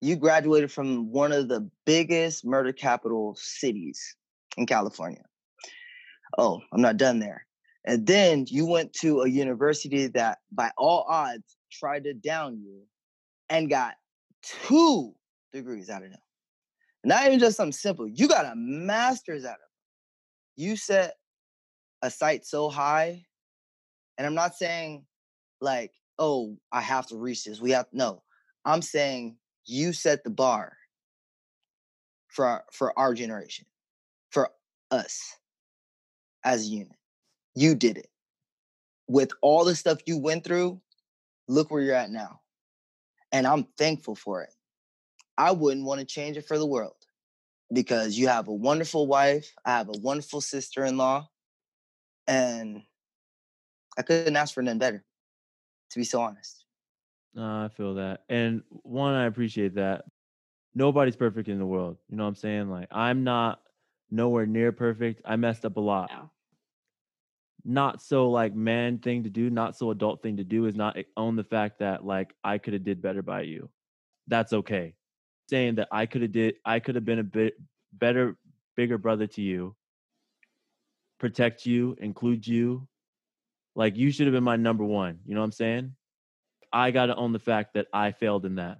you 0.00 0.16
graduated 0.16 0.70
from 0.70 1.10
one 1.10 1.32
of 1.32 1.48
the 1.48 1.68
biggest 1.84 2.44
murder 2.44 2.72
capital 2.72 3.36
cities 3.38 4.16
in 4.56 4.66
California. 4.66 5.24
Oh, 6.38 6.60
I'm 6.72 6.82
not 6.82 6.96
done 6.96 7.18
there. 7.18 7.45
And 7.86 8.06
then 8.06 8.46
you 8.48 8.66
went 8.66 8.92
to 8.94 9.20
a 9.20 9.28
university 9.28 10.08
that, 10.08 10.38
by 10.50 10.72
all 10.76 11.06
odds, 11.08 11.56
tried 11.70 12.04
to 12.04 12.14
down 12.14 12.58
you 12.58 12.82
and 13.48 13.70
got 13.70 13.94
two 14.42 15.14
degrees 15.52 15.88
out 15.88 16.02
of 16.02 16.10
them. 16.10 16.20
Not 17.04 17.26
even 17.26 17.38
just 17.38 17.56
something 17.56 17.72
simple. 17.72 18.08
You 18.08 18.26
got 18.26 18.44
a 18.44 18.54
master's 18.56 19.44
out 19.44 19.54
of 19.54 19.58
them. 19.60 19.68
You 20.56 20.76
set 20.76 21.14
a 22.02 22.10
sight 22.10 22.44
so 22.44 22.68
high, 22.68 23.24
and 24.18 24.26
I'm 24.26 24.34
not 24.34 24.56
saying 24.56 25.04
like, 25.60 25.92
oh, 26.18 26.56
I 26.72 26.80
have 26.80 27.06
to 27.08 27.16
reach 27.16 27.44
this. 27.44 27.60
We 27.60 27.70
have 27.70 27.86
no. 27.92 28.22
I'm 28.64 28.82
saying 28.82 29.36
you 29.64 29.92
set 29.92 30.24
the 30.24 30.30
bar 30.30 30.76
for 32.28 32.46
our, 32.46 32.64
for 32.72 32.98
our 32.98 33.14
generation, 33.14 33.66
for 34.30 34.50
us 34.90 35.20
as 36.42 36.62
a 36.66 36.68
unit. 36.68 36.96
You 37.56 37.74
did 37.74 37.96
it. 37.96 38.08
With 39.08 39.32
all 39.40 39.64
the 39.64 39.74
stuff 39.74 39.98
you 40.06 40.18
went 40.18 40.44
through, 40.44 40.80
look 41.48 41.70
where 41.70 41.82
you're 41.82 41.94
at 41.94 42.10
now. 42.10 42.40
And 43.32 43.46
I'm 43.46 43.64
thankful 43.78 44.14
for 44.14 44.42
it. 44.42 44.52
I 45.38 45.50
wouldn't 45.52 45.86
want 45.86 46.00
to 46.00 46.06
change 46.06 46.36
it 46.36 46.46
for 46.46 46.58
the 46.58 46.66
world 46.66 46.96
because 47.72 48.16
you 48.16 48.28
have 48.28 48.48
a 48.48 48.52
wonderful 48.52 49.06
wife. 49.06 49.52
I 49.64 49.70
have 49.70 49.88
a 49.88 49.98
wonderful 49.98 50.40
sister 50.40 50.84
in 50.84 50.96
law. 50.96 51.28
And 52.28 52.82
I 53.98 54.02
couldn't 54.02 54.36
ask 54.36 54.52
for 54.52 54.62
nothing 54.62 54.78
better, 54.78 55.04
to 55.90 55.98
be 55.98 56.04
so 56.04 56.20
honest. 56.20 56.64
Uh, 57.36 57.64
I 57.64 57.68
feel 57.74 57.94
that. 57.94 58.24
And 58.28 58.62
one, 58.68 59.14
I 59.14 59.26
appreciate 59.26 59.74
that. 59.76 60.04
Nobody's 60.74 61.16
perfect 61.16 61.48
in 61.48 61.58
the 61.58 61.66
world. 61.66 61.96
You 62.08 62.16
know 62.16 62.24
what 62.24 62.30
I'm 62.30 62.34
saying? 62.34 62.70
Like, 62.70 62.88
I'm 62.90 63.24
not 63.24 63.62
nowhere 64.10 64.46
near 64.46 64.72
perfect. 64.72 65.22
I 65.24 65.36
messed 65.36 65.64
up 65.64 65.76
a 65.76 65.80
lot. 65.80 66.10
Yeah. 66.10 66.24
Not 67.68 68.00
so 68.00 68.30
like 68.30 68.54
man 68.54 68.98
thing 68.98 69.24
to 69.24 69.30
do, 69.30 69.50
not 69.50 69.76
so 69.76 69.90
adult 69.90 70.22
thing 70.22 70.36
to 70.36 70.44
do 70.44 70.66
is 70.66 70.76
not 70.76 70.96
eh, 70.96 71.02
own 71.16 71.34
the 71.34 71.42
fact 71.42 71.80
that 71.80 72.04
like 72.04 72.32
I 72.44 72.58
could 72.58 72.74
have 72.74 72.84
did 72.84 73.02
better 73.02 73.22
by 73.22 73.40
you. 73.42 73.68
That's 74.28 74.52
okay. 74.52 74.94
Saying 75.50 75.74
that 75.74 75.88
I 75.90 76.06
could 76.06 76.22
have 76.22 76.30
did 76.30 76.54
I 76.64 76.78
could 76.78 76.94
have 76.94 77.04
been 77.04 77.18
a 77.18 77.24
bit 77.24 77.54
better, 77.92 78.36
bigger 78.76 78.98
brother 78.98 79.26
to 79.26 79.42
you, 79.42 79.74
protect 81.18 81.66
you, 81.66 81.96
include 82.00 82.46
you. 82.46 82.86
Like 83.74 83.96
you 83.96 84.12
should 84.12 84.28
have 84.28 84.34
been 84.34 84.44
my 84.44 84.56
number 84.56 84.84
one. 84.84 85.18
You 85.26 85.34
know 85.34 85.40
what 85.40 85.46
I'm 85.46 85.52
saying? 85.52 85.96
I 86.72 86.92
got 86.92 87.06
to 87.06 87.16
own 87.16 87.32
the 87.32 87.40
fact 87.40 87.74
that 87.74 87.88
I 87.92 88.12
failed 88.12 88.46
in 88.46 88.54
that. 88.56 88.78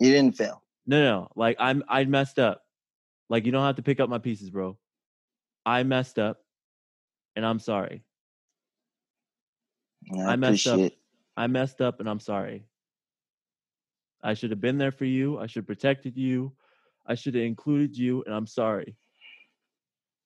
You 0.00 0.10
didn't 0.10 0.36
fail. 0.36 0.62
No, 0.86 1.02
no, 1.02 1.28
like 1.36 1.56
I'm 1.60 1.84
I 1.86 2.04
messed 2.04 2.38
up. 2.38 2.62
Like 3.28 3.44
you 3.44 3.52
don't 3.52 3.64
have 3.64 3.76
to 3.76 3.82
pick 3.82 4.00
up 4.00 4.08
my 4.08 4.18
pieces, 4.18 4.48
bro. 4.48 4.78
I 5.66 5.82
messed 5.82 6.18
up, 6.18 6.38
and 7.36 7.44
I'm 7.44 7.58
sorry. 7.58 8.02
I, 10.12 10.32
I 10.32 10.36
messed 10.36 10.66
up. 10.66 10.80
I 11.36 11.46
messed 11.46 11.80
up, 11.80 12.00
and 12.00 12.08
I'm 12.08 12.20
sorry. 12.20 12.64
I 14.22 14.34
should 14.34 14.50
have 14.50 14.60
been 14.60 14.78
there 14.78 14.90
for 14.90 15.04
you. 15.04 15.38
I 15.38 15.46
should 15.46 15.60
have 15.60 15.66
protected 15.66 16.16
you. 16.16 16.52
I 17.06 17.14
should 17.14 17.34
have 17.34 17.44
included 17.44 17.96
you, 17.96 18.24
and 18.24 18.34
I'm 18.34 18.46
sorry. 18.46 18.96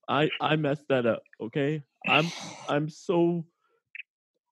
I 0.08 0.30
I 0.40 0.56
messed 0.56 0.88
that 0.88 1.04
up. 1.04 1.22
Okay, 1.42 1.82
I'm 2.08 2.30
I'm 2.68 2.88
so 2.88 3.44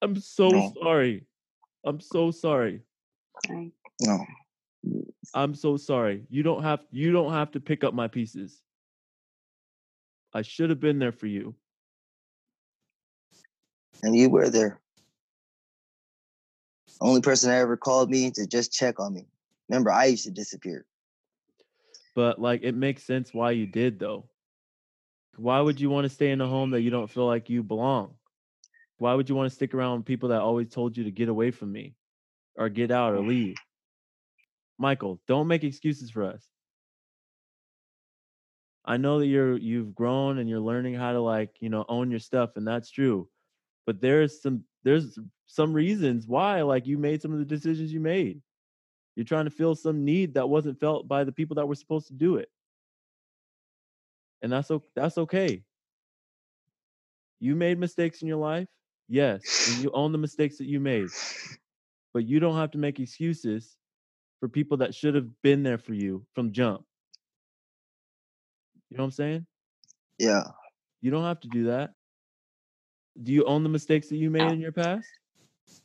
I'm 0.02 0.16
so 0.16 0.50
no. 0.50 0.74
sorry. 0.82 1.26
I'm 1.84 2.00
so 2.00 2.30
sorry. 2.30 2.82
No. 4.00 4.26
I'm 5.34 5.54
so 5.54 5.76
sorry. 5.76 6.24
You 6.28 6.42
don't 6.42 6.62
have 6.62 6.80
you 6.90 7.12
don't 7.12 7.32
have 7.32 7.52
to 7.52 7.60
pick 7.60 7.84
up 7.84 7.94
my 7.94 8.08
pieces. 8.08 8.60
I 10.34 10.42
should 10.42 10.70
have 10.70 10.80
been 10.80 10.98
there 10.98 11.12
for 11.12 11.26
you. 11.26 11.54
And 14.02 14.16
you 14.16 14.30
were 14.30 14.48
there. 14.48 14.80
Only 17.00 17.20
person 17.20 17.50
that 17.50 17.58
ever 17.58 17.76
called 17.76 18.10
me 18.10 18.30
to 18.32 18.46
just 18.46 18.72
check 18.72 18.98
on 19.00 19.12
me. 19.12 19.26
Remember, 19.68 19.92
I 19.92 20.06
used 20.06 20.24
to 20.24 20.30
disappear. 20.30 20.84
But 22.14 22.40
like 22.40 22.62
it 22.62 22.74
makes 22.74 23.04
sense 23.04 23.32
why 23.32 23.52
you 23.52 23.66
did 23.66 23.98
though. 23.98 24.28
Why 25.36 25.60
would 25.60 25.80
you 25.80 25.88
want 25.88 26.04
to 26.04 26.08
stay 26.08 26.30
in 26.30 26.40
a 26.40 26.48
home 26.48 26.70
that 26.70 26.80
you 26.80 26.90
don't 26.90 27.10
feel 27.10 27.26
like 27.26 27.48
you 27.48 27.62
belong? 27.62 28.14
Why 28.96 29.14
would 29.14 29.28
you 29.28 29.36
want 29.36 29.48
to 29.48 29.54
stick 29.54 29.72
around 29.72 30.04
people 30.04 30.30
that 30.30 30.40
always 30.40 30.68
told 30.68 30.96
you 30.96 31.04
to 31.04 31.12
get 31.12 31.28
away 31.28 31.52
from 31.52 31.70
me 31.70 31.94
or 32.56 32.68
get 32.68 32.90
out 32.90 33.12
or 33.12 33.20
leave? 33.20 33.56
Michael, 34.78 35.20
don't 35.28 35.46
make 35.46 35.62
excuses 35.62 36.10
for 36.10 36.24
us. 36.24 36.44
I 38.84 38.96
know 38.96 39.20
that 39.20 39.26
you're 39.26 39.56
you've 39.56 39.94
grown 39.94 40.38
and 40.38 40.48
you're 40.48 40.58
learning 40.58 40.94
how 40.94 41.12
to 41.12 41.20
like, 41.20 41.50
you 41.60 41.68
know, 41.68 41.84
own 41.88 42.10
your 42.10 42.20
stuff 42.20 42.56
and 42.56 42.66
that's 42.66 42.90
true. 42.90 43.28
But 43.88 44.02
there's 44.02 44.42
some 44.42 44.64
there's 44.84 45.18
some 45.46 45.72
reasons 45.72 46.26
why 46.26 46.60
like 46.60 46.86
you 46.86 46.98
made 46.98 47.22
some 47.22 47.32
of 47.32 47.38
the 47.38 47.46
decisions 47.46 47.90
you 47.90 48.00
made. 48.00 48.42
You're 49.16 49.24
trying 49.24 49.46
to 49.46 49.50
fill 49.50 49.74
some 49.74 50.04
need 50.04 50.34
that 50.34 50.46
wasn't 50.46 50.78
felt 50.78 51.08
by 51.08 51.24
the 51.24 51.32
people 51.32 51.54
that 51.54 51.66
were 51.66 51.74
supposed 51.74 52.08
to 52.08 52.12
do 52.12 52.36
it. 52.36 52.50
And 54.42 54.52
that's 54.52 54.70
that's 54.94 55.16
okay. 55.16 55.64
You 57.40 57.56
made 57.56 57.78
mistakes 57.78 58.20
in 58.20 58.28
your 58.28 58.36
life. 58.36 58.68
Yes, 59.08 59.70
and 59.72 59.82
you 59.82 59.90
own 59.94 60.12
the 60.12 60.18
mistakes 60.18 60.58
that 60.58 60.66
you 60.66 60.80
made. 60.80 61.08
But 62.12 62.26
you 62.26 62.40
don't 62.40 62.56
have 62.56 62.72
to 62.72 62.78
make 62.78 63.00
excuses 63.00 63.74
for 64.38 64.50
people 64.50 64.76
that 64.76 64.94
should 64.94 65.14
have 65.14 65.30
been 65.42 65.62
there 65.62 65.78
for 65.78 65.94
you 65.94 66.26
from 66.34 66.52
jump. 66.52 66.84
You 68.90 68.98
know 68.98 69.04
what 69.04 69.06
I'm 69.06 69.12
saying? 69.12 69.46
Yeah. 70.18 70.44
You 71.00 71.10
don't 71.10 71.24
have 71.24 71.40
to 71.40 71.48
do 71.48 71.64
that. 71.64 71.94
Do 73.22 73.32
you 73.32 73.44
own 73.44 73.62
the 73.62 73.68
mistakes 73.68 74.08
that 74.08 74.16
you 74.16 74.30
made 74.30 74.52
in 74.52 74.60
your 74.60 74.72
past? 74.72 75.08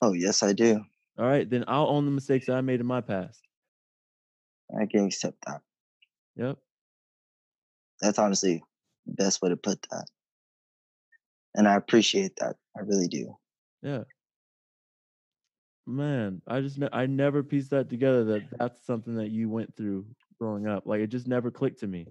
Oh, 0.02 0.14
yes, 0.14 0.44
I 0.44 0.54
do. 0.54 0.84
All 1.18 1.26
right, 1.26 1.50
then 1.50 1.64
I'll 1.68 1.88
own 1.88 2.06
the 2.06 2.12
mistakes 2.12 2.48
that 2.48 2.56
I 2.56 2.62
made 2.62 2.80
in 2.80 2.86
my 2.86 3.02
past. 3.02 3.42
I 4.80 4.86
can 4.86 5.06
accept 5.06 5.38
that. 5.46 5.62
Yep. 6.36 6.58
That's 8.02 8.20
honestly 8.20 8.64
the 9.06 9.14
best 9.14 9.42
way 9.42 9.50
to 9.50 9.58
put 9.58 9.82
that. 9.92 10.06
And 11.56 11.68
I 11.68 11.76
appreciate 11.76 12.36
that. 12.38 12.56
I 12.76 12.82
really 12.82 13.08
do. 13.08 13.36
Yeah. 13.82 14.04
Man, 15.86 16.42
I 16.48 16.62
just 16.62 16.78
ne- 16.80 16.90
I 16.92 17.06
never 17.06 17.44
pieced 17.44 17.72
that 17.72 17.90
together 17.90 18.24
that 18.24 18.44
that's 18.58 18.86
something 18.86 19.16
that 19.16 19.30
you 19.30 19.50
went 19.50 19.76
through 19.76 20.06
growing 20.40 20.66
up. 20.66 20.86
Like 20.86 21.02
it 21.02 21.08
just 21.08 21.28
never 21.28 21.52
clicked 21.52 21.82
to 21.82 21.88
me. 21.88 22.08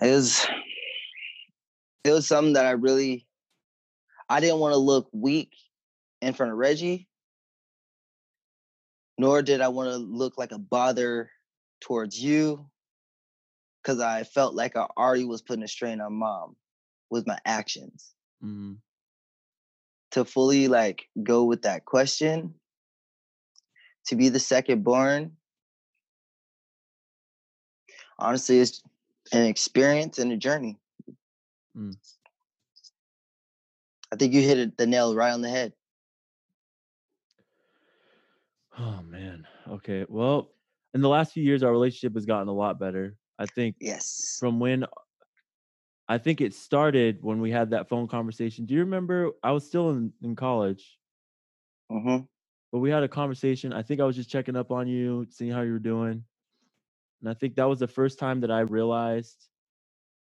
It 0.00 0.10
was 0.10 0.46
it 2.04 2.10
was 2.10 2.26
something 2.26 2.54
that 2.54 2.66
I 2.66 2.72
really 2.72 3.26
I 4.28 4.40
didn't 4.40 4.60
want 4.60 4.72
to 4.72 4.78
look 4.78 5.08
weak 5.12 5.52
in 6.20 6.34
front 6.34 6.52
of 6.52 6.58
Reggie, 6.58 7.08
nor 9.18 9.42
did 9.42 9.60
I 9.60 9.68
want 9.68 9.90
to 9.90 9.96
look 9.96 10.38
like 10.38 10.52
a 10.52 10.58
bother 10.58 11.30
towards 11.80 12.18
you 12.18 12.66
because 13.82 14.00
I 14.00 14.22
felt 14.22 14.54
like 14.54 14.76
I 14.76 14.86
already 14.96 15.24
was 15.24 15.42
putting 15.42 15.64
a 15.64 15.68
strain 15.68 16.00
on 16.00 16.14
mom 16.14 16.56
with 17.10 17.26
my 17.26 17.38
actions. 17.44 18.14
Mm-hmm. 18.42 18.74
To 20.12 20.24
fully 20.24 20.68
like 20.68 21.08
go 21.22 21.44
with 21.44 21.62
that 21.62 21.84
question, 21.84 22.54
to 24.06 24.16
be 24.16 24.28
the 24.28 24.38
second 24.38 24.84
born, 24.84 25.32
honestly, 28.18 28.60
it's 28.60 28.82
an 29.32 29.46
experience 29.46 30.18
and 30.18 30.32
a 30.32 30.36
journey. 30.36 30.78
Mm. 31.76 31.96
I 34.12 34.16
think 34.16 34.34
you 34.34 34.42
hit 34.42 34.58
it, 34.58 34.76
the 34.76 34.86
nail 34.86 35.14
right 35.14 35.32
on 35.32 35.40
the 35.40 35.48
head. 35.48 35.72
Oh 38.78 39.00
man. 39.02 39.46
Okay. 39.68 40.04
Well, 40.08 40.50
in 40.94 41.00
the 41.00 41.08
last 41.08 41.32
few 41.32 41.42
years, 41.42 41.62
our 41.62 41.72
relationship 41.72 42.14
has 42.14 42.26
gotten 42.26 42.48
a 42.48 42.52
lot 42.52 42.78
better. 42.78 43.16
I 43.38 43.46
think. 43.46 43.76
Yes. 43.80 44.36
From 44.38 44.60
when 44.60 44.86
I 46.08 46.18
think 46.18 46.40
it 46.40 46.54
started 46.54 47.18
when 47.22 47.40
we 47.40 47.50
had 47.50 47.70
that 47.70 47.88
phone 47.88 48.06
conversation. 48.06 48.66
Do 48.66 48.74
you 48.74 48.80
remember? 48.80 49.30
I 49.42 49.52
was 49.52 49.66
still 49.66 49.90
in, 49.90 50.12
in 50.22 50.36
college. 50.36 50.98
Mm-hmm. 51.90 52.24
But 52.70 52.78
we 52.78 52.90
had 52.90 53.02
a 53.02 53.08
conversation. 53.08 53.72
I 53.72 53.82
think 53.82 54.00
I 54.00 54.04
was 54.04 54.16
just 54.16 54.30
checking 54.30 54.56
up 54.56 54.70
on 54.70 54.88
you, 54.88 55.26
seeing 55.30 55.50
how 55.50 55.62
you 55.62 55.72
were 55.72 55.78
doing. 55.78 56.24
And 57.20 57.30
I 57.30 57.34
think 57.34 57.54
that 57.56 57.68
was 57.68 57.78
the 57.78 57.88
first 57.88 58.18
time 58.18 58.40
that 58.40 58.50
I 58.50 58.60
realized 58.60 59.48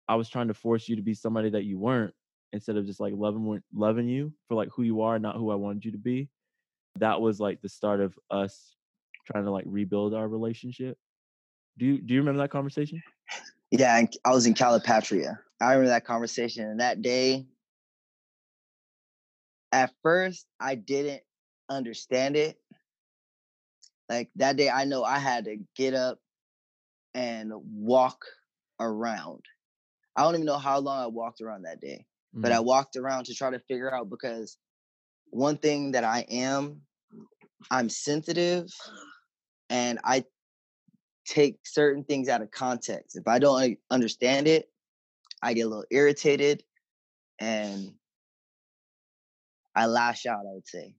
I 0.10 0.16
was 0.16 0.28
trying 0.28 0.48
to 0.48 0.56
force 0.56 0.90
you 0.90 0.96
to 0.96 1.04
be 1.04 1.14
somebody 1.14 1.52
that 1.52 1.66
you 1.66 1.78
weren't 1.78 2.16
instead 2.52 2.78
of 2.78 2.86
just 2.88 3.00
like 3.00 3.14
loving 3.16 3.62
loving 3.72 4.10
you 4.10 4.34
for 4.48 4.56
like 4.56 4.70
who 4.76 4.82
you 4.82 5.02
are, 5.02 5.20
not 5.20 5.36
who 5.36 5.52
I 5.52 5.56
wanted 5.56 5.86
you 5.86 5.92
to 5.92 6.00
be. 6.00 6.30
That 6.98 7.22
was 7.22 7.40
like 7.40 7.62
the 7.62 7.70
start 7.70 8.02
of 8.02 8.18
us 8.32 8.76
trying 9.28 9.46
to 9.46 9.52
like 9.52 9.66
rebuild 9.68 10.16
our 10.16 10.28
relationship. 10.28 10.98
Do 11.78 11.86
you 11.86 12.02
do 12.02 12.16
you 12.16 12.22
remember 12.22 12.40
that 12.40 12.50
conversation? 12.50 13.04
Yeah, 13.70 14.02
I 14.26 14.32
was 14.32 14.48
in 14.48 14.56
Calipatria. 14.56 15.38
I 15.62 15.74
remember 15.74 15.90
that 15.90 16.06
conversation 16.06 16.66
and 16.66 16.80
that 16.80 17.04
day. 17.04 17.46
At 19.72 19.94
first, 20.02 20.48
I 20.60 20.74
didn't 20.74 21.22
understand 21.70 22.36
it. 22.36 22.58
Like 24.10 24.32
that 24.38 24.56
day, 24.56 24.72
I 24.72 24.86
know 24.86 25.04
I 25.04 25.20
had 25.20 25.46
to 25.46 25.58
get 25.76 25.94
up 25.94 26.18
and 27.14 27.54
walk 27.72 28.26
around. 28.80 29.46
I 30.16 30.24
don't 30.24 30.36
even 30.36 30.46
know 30.46 30.58
how 30.58 30.80
long 30.80 31.04
I 31.04 31.08
walked 31.08 31.42
around 31.42 31.64
that 31.64 31.82
day, 31.82 32.06
mm. 32.36 32.42
but 32.42 32.52
I 32.52 32.58
mm. 32.58 32.66
walked 32.66 32.96
around 32.96 33.26
to 33.26 33.34
try 33.34 33.50
to 33.50 33.60
figure 33.60 33.94
out 33.94 34.10
because 34.10 34.58
one 35.30 35.58
thing 35.58 35.92
that 35.92 36.04
I 36.04 36.26
am, 36.30 36.82
I'm 37.70 37.90
sensitive 37.90 38.68
and 39.70 40.00
I 40.04 40.24
take 41.26 41.60
certain 41.64 42.04
things 42.04 42.28
out 42.28 42.42
of 42.42 42.52
context. 42.52 43.16
If 43.16 43.28
I 43.28 43.40
don't 43.40 43.78
understand 43.92 44.48
it, 44.48 44.70
I 45.42 45.54
get 45.54 45.66
a 45.66 45.70
little 45.70 45.86
irritated 45.92 46.64
and 47.40 47.94
I 49.76 49.86
lash 49.86 50.26
out, 50.26 50.46
I 50.50 50.54
would 50.54 50.68
say. 50.68 50.96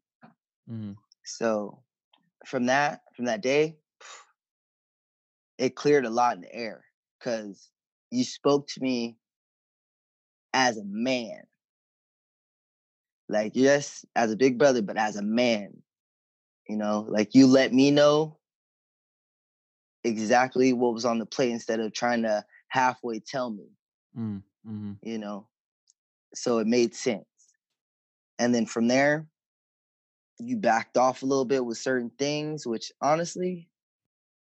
Mm-hmm. 0.71 0.93
So 1.25 1.83
from 2.47 2.67
that, 2.67 3.03
from 3.17 3.27
that 3.27 3.43
day, 3.43 3.77
it 5.59 5.75
cleared 5.75 6.07
a 6.07 6.11
lot 6.11 6.37
in 6.37 6.43
the 6.43 6.55
air 6.55 6.85
because 7.19 7.69
you 8.11 8.25
spoke 8.25 8.69
to 8.69 8.81
me 8.81 9.17
as 10.53 10.77
a 10.77 10.85
man. 10.85 11.43
Like, 13.29 13.53
yes, 13.55 14.05
as 14.17 14.33
a 14.33 14.37
big 14.37 14.59
brother, 14.59 14.83
but 14.83 14.97
as 14.97 15.17
a 15.17 15.23
man. 15.23 15.83
You 16.69 16.77
know, 16.77 17.07
like 17.09 17.35
you 17.35 17.47
let 17.47 17.73
me 17.73 17.91
know 17.91 18.37
exactly 20.05 20.73
what 20.73 20.95
was 20.95 21.05
on 21.05 21.19
the 21.19 21.27
plate 21.27 21.51
instead 21.51 21.81
of 21.81 21.93
trying 21.93 22.23
to 22.23 22.45
halfway 22.69 23.21
tell 23.21 23.51
me. 23.51 23.67
Mm, 24.17 24.43
mm-hmm. 24.67 24.93
You 25.03 25.19
know, 25.19 25.49
so 26.35 26.59
it 26.59 26.67
made 26.67 26.95
sense. 26.95 27.25
And 28.39 28.55
then 28.55 28.67
from 28.67 28.89
there, 28.89 29.27
you 30.39 30.57
backed 30.57 30.97
off 30.97 31.23
a 31.23 31.27
little 31.27 31.45
bit 31.45 31.65
with 31.65 31.77
certain 31.77 32.11
things, 32.19 32.67
which 32.67 32.93
honestly, 33.01 33.69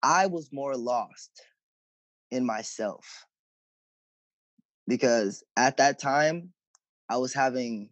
I 0.01 0.27
was 0.27 0.49
more 0.51 0.75
lost 0.75 1.31
in 2.31 2.45
myself. 2.45 3.25
Because 4.87 5.43
at 5.57 5.77
that 5.77 5.99
time, 5.99 6.51
I 7.09 7.17
was 7.17 7.33
having 7.33 7.89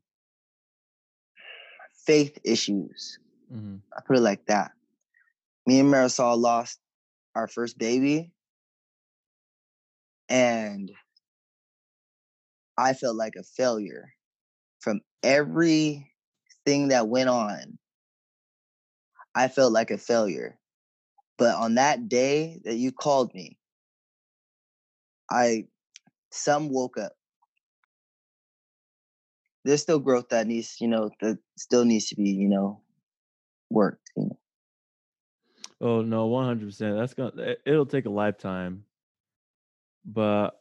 faith 2.06 2.38
issues. 2.44 3.20
Mm-hmm. 3.54 3.78
I 3.96 4.02
put 4.06 4.18
it 4.18 4.22
like 4.22 4.46
that. 4.48 4.72
Me 5.66 5.80
and 5.80 5.92
Marisol 5.92 6.38
lost 6.38 6.80
our 7.36 7.48
first 7.48 7.78
baby. 7.78 8.32
And 10.30 10.92
I 12.78 12.94
felt 12.94 13.16
like 13.16 13.36
a 13.38 13.44
failure 13.44 14.14
from 14.80 15.02
everything 15.24 16.08
that 16.90 17.08
went 17.08 17.30
on 17.30 17.78
I 19.36 19.48
felt 19.48 19.74
like 19.74 19.92
a 19.92 19.98
failure. 19.98 20.58
But 21.38 21.56
on 21.56 21.76
that 21.76 22.08
day 22.10 22.60
that 22.64 22.76
you 22.76 22.92
called 22.92 23.34
me, 23.34 23.58
I 25.30 25.66
some 26.34 26.70
woke 26.70 26.98
up. 26.98 27.14
There's 29.64 29.82
still 29.82 30.00
growth 30.00 30.30
that 30.30 30.48
needs, 30.48 30.82
you 30.82 30.88
know, 30.88 31.10
that 31.22 31.40
still 31.58 31.86
needs 31.86 32.08
to 32.10 32.16
be, 32.16 32.30
you 32.30 32.50
know, 32.50 32.82
worked. 33.70 34.12
You 34.18 34.24
know. 34.24 34.40
Oh 35.80 36.02
no, 36.02 36.26
one 36.28 36.46
hundred 36.46 36.68
percent. 36.68 36.98
That's 36.98 37.14
gonna. 37.14 37.56
It'll 37.66 37.86
take 37.86 38.06
a 38.06 38.10
lifetime, 38.10 38.84
but 40.06 40.60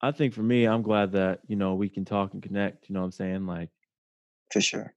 I 0.00 0.10
think 0.10 0.34
for 0.34 0.42
me, 0.42 0.64
I'm 0.64 0.82
glad 0.82 1.12
that 1.12 1.40
you 1.46 1.56
know 1.56 1.74
we 1.74 1.88
can 1.88 2.04
talk 2.04 2.34
and 2.34 2.42
connect. 2.42 2.88
You 2.88 2.94
know 2.94 3.00
what 3.00 3.06
I'm 3.06 3.12
saying? 3.12 3.46
Like, 3.46 3.70
for 4.52 4.60
sure 4.60 4.96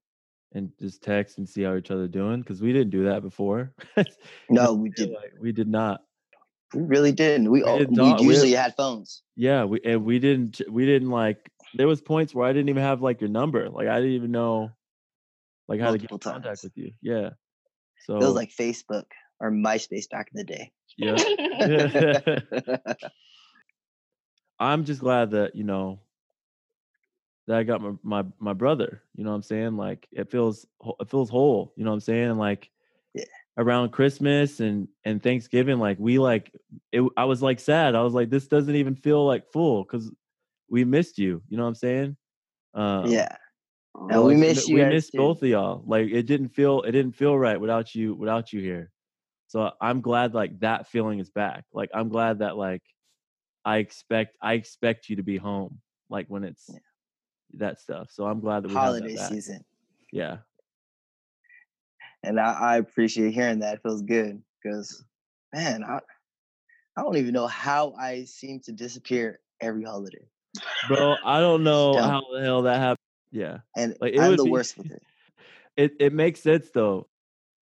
and 0.52 0.72
just 0.80 1.02
text 1.02 1.38
and 1.38 1.48
see 1.48 1.62
how 1.62 1.76
each 1.76 1.90
other 1.90 2.08
doing 2.08 2.40
because 2.40 2.60
we 2.60 2.72
didn't 2.72 2.90
do 2.90 3.04
that 3.04 3.22
before. 3.22 3.72
no, 4.50 4.74
we 4.74 4.90
did. 4.96 5.10
Like, 5.10 5.34
we 5.38 5.52
did 5.52 5.68
not. 5.68 6.02
We 6.74 6.82
really 6.82 7.12
didn't. 7.12 7.50
We, 7.50 7.62
we, 7.62 7.78
didn't 7.78 7.96
we 7.96 8.26
usually 8.26 8.50
we 8.50 8.52
had, 8.52 8.76
phones. 8.76 9.22
Yeah, 9.36 9.64
we 9.64 9.80
and 9.84 10.04
we 10.04 10.18
didn't. 10.18 10.60
We 10.68 10.86
didn't 10.86 11.10
like. 11.10 11.50
There 11.74 11.88
was 11.88 12.00
points 12.00 12.34
where 12.34 12.46
I 12.46 12.52
didn't 12.52 12.68
even 12.68 12.82
have 12.82 13.02
like 13.02 13.20
your 13.20 13.30
number. 13.30 13.68
Like 13.68 13.88
I 13.88 13.96
didn't 13.96 14.12
even 14.12 14.30
know, 14.30 14.70
like 15.68 15.80
how 15.80 15.86
Multiple 15.86 16.18
to 16.18 16.24
get 16.24 16.28
in 16.28 16.42
contact 16.42 16.62
with 16.62 16.76
you. 16.76 16.92
Yeah. 17.02 17.30
So 18.06 18.16
it 18.16 18.20
was 18.20 18.34
like 18.34 18.50
Facebook 18.50 19.04
or 19.40 19.50
MySpace 19.50 20.08
back 20.08 20.30
in 20.32 20.38
the 20.38 20.44
day. 20.44 20.72
Yeah. 20.96 21.16
I'm 24.60 24.84
just 24.84 25.00
glad 25.00 25.32
that 25.32 25.56
you 25.56 25.64
know 25.64 26.00
that 27.46 27.56
I 27.56 27.62
got 27.64 27.80
my, 27.80 27.92
my 28.02 28.24
my 28.38 28.52
brother. 28.52 29.02
You 29.16 29.24
know 29.24 29.30
what 29.30 29.36
I'm 29.36 29.42
saying? 29.42 29.76
Like 29.76 30.06
it 30.12 30.30
feels 30.30 30.66
it 31.00 31.10
feels 31.10 31.30
whole. 31.30 31.72
You 31.76 31.84
know 31.84 31.90
what 31.90 31.94
I'm 31.94 32.00
saying? 32.00 32.36
Like. 32.36 32.70
Around 33.56 33.90
Christmas 33.90 34.60
and 34.60 34.88
and 35.04 35.22
Thanksgiving, 35.22 35.78
like 35.78 35.98
we 35.98 36.18
like 36.18 36.52
it. 36.92 37.02
I 37.16 37.24
was 37.24 37.42
like 37.42 37.60
sad. 37.60 37.94
I 37.94 38.02
was 38.02 38.14
like, 38.14 38.30
this 38.30 38.48
doesn't 38.48 38.74
even 38.74 38.94
feel 38.94 39.26
like 39.26 39.50
full 39.52 39.84
because 39.84 40.10
we 40.68 40.84
missed 40.84 41.18
you. 41.18 41.42
You 41.48 41.56
know 41.56 41.64
what 41.64 41.70
I'm 41.70 41.74
saying? 41.74 42.16
Um, 42.74 43.06
yeah. 43.06 43.34
And 43.94 44.24
we 44.24 44.36
missed 44.36 44.68
you. 44.68 44.76
We 44.76 44.84
missed 44.84 45.12
too. 45.12 45.18
both 45.18 45.42
of 45.42 45.48
y'all. 45.48 45.82
Like 45.86 46.08
it 46.10 46.22
didn't 46.22 46.48
feel 46.48 46.82
it 46.82 46.92
didn't 46.92 47.16
feel 47.16 47.36
right 47.36 47.60
without 47.60 47.94
you 47.94 48.14
without 48.14 48.52
you 48.52 48.60
here. 48.60 48.90
So 49.48 49.72
I'm 49.80 50.00
glad 50.00 50.32
like 50.32 50.60
that 50.60 50.86
feeling 50.86 51.18
is 51.18 51.30
back. 51.30 51.64
Like 51.72 51.90
I'm 51.92 52.08
glad 52.08 52.38
that 52.38 52.56
like 52.56 52.82
I 53.64 53.78
expect 53.78 54.36
I 54.40 54.54
expect 54.54 55.08
you 55.08 55.16
to 55.16 55.22
be 55.22 55.36
home. 55.36 55.80
Like 56.08 56.26
when 56.28 56.44
it's 56.44 56.64
yeah 56.68 56.78
that 57.54 57.80
stuff. 57.80 58.08
So 58.10 58.24
I'm 58.24 58.40
glad 58.40 58.62
that 58.62 58.68
we 58.68 58.74
holiday 58.74 59.16
season. 59.16 59.64
Yeah. 60.12 60.38
And 62.22 62.38
I, 62.38 62.52
I 62.52 62.76
appreciate 62.76 63.32
hearing 63.32 63.60
that. 63.60 63.76
It 63.76 63.82
feels 63.82 64.02
good 64.02 64.42
because, 64.62 65.04
man, 65.52 65.84
I 65.84 66.00
I 66.96 67.02
don't 67.02 67.16
even 67.16 67.32
know 67.32 67.46
how 67.46 67.94
I 67.98 68.24
seem 68.24 68.60
to 68.60 68.72
disappear 68.72 69.40
every 69.60 69.84
holiday. 69.84 70.26
Bro, 70.88 71.16
I 71.24 71.40
don't 71.40 71.64
know 71.64 71.94
how 71.94 72.22
the 72.32 72.42
hell 72.42 72.62
that 72.62 72.78
happened. 72.78 72.98
Yeah, 73.30 73.58
and 73.76 73.96
like, 74.00 74.14
I'm 74.18 74.36
the 74.36 74.44
be, 74.44 74.50
worst 74.50 74.76
with 74.76 74.90
it. 74.90 75.02
It 75.76 75.92
it 76.00 76.12
makes 76.12 76.40
sense 76.40 76.68
though. 76.70 77.08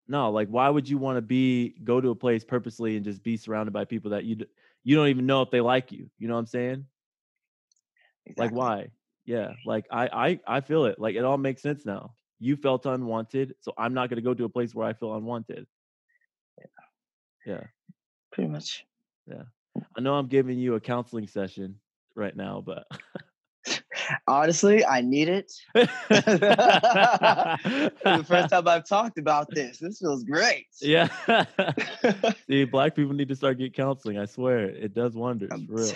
No, 0.08 0.30
like 0.30 0.48
why 0.48 0.68
would 0.70 0.88
you 0.88 0.98
want 0.98 1.18
to 1.18 1.22
be 1.22 1.76
go 1.84 2.00
to 2.00 2.08
a 2.08 2.14
place 2.14 2.42
purposely 2.42 2.96
and 2.96 3.04
just 3.04 3.22
be 3.22 3.36
surrounded 3.36 3.70
by 3.70 3.84
people 3.84 4.10
that 4.12 4.24
you 4.24 4.46
you 4.82 4.96
don't 4.96 5.08
even 5.08 5.26
know 5.26 5.42
if 5.42 5.50
they 5.50 5.60
like 5.60 5.92
you? 5.92 6.10
You 6.18 6.26
know 6.26 6.34
what 6.34 6.40
I'm 6.40 6.46
saying? 6.46 6.86
Exactly. 8.26 8.44
Like 8.48 8.52
why? 8.52 8.88
yeah 9.28 9.52
like 9.66 9.84
I, 9.90 10.08
I 10.46 10.56
i 10.56 10.60
feel 10.62 10.86
it 10.86 10.98
like 10.98 11.14
it 11.14 11.22
all 11.22 11.36
makes 11.36 11.60
sense 11.60 11.84
now 11.84 12.14
you 12.40 12.56
felt 12.56 12.86
unwanted 12.86 13.54
so 13.60 13.72
i'm 13.78 13.94
not 13.94 14.08
going 14.08 14.16
to 14.16 14.22
go 14.22 14.34
to 14.34 14.44
a 14.44 14.48
place 14.48 14.74
where 14.74 14.86
i 14.86 14.92
feel 14.92 15.14
unwanted. 15.14 15.66
Yeah. 16.58 16.64
Yeah. 17.46 17.64
Pretty 18.32 18.50
much. 18.50 18.84
Yeah. 19.26 19.42
I 19.96 20.00
know 20.00 20.14
i'm 20.14 20.28
giving 20.28 20.58
you 20.58 20.74
a 20.74 20.80
counseling 20.80 21.26
session 21.26 21.76
right 22.14 22.36
now 22.36 22.62
but 22.64 22.86
honestly 24.26 24.84
i 24.84 25.00
need 25.00 25.28
it. 25.28 25.52
The 25.74 25.88
first 28.26 28.50
time 28.50 28.68
i've 28.68 28.88
talked 28.88 29.18
about 29.18 29.48
this. 29.50 29.78
This 29.78 29.98
feels 29.98 30.24
great. 30.24 30.66
Yeah. 30.80 31.08
See 32.46 32.64
black 32.64 32.94
people 32.94 33.14
need 33.14 33.28
to 33.28 33.36
start 33.36 33.58
get 33.58 33.74
counseling 33.74 34.18
i 34.18 34.26
swear. 34.26 34.68
It 34.68 34.94
does 34.94 35.14
wonders 35.14 35.50
I'm 35.52 35.66
real. 35.68 35.92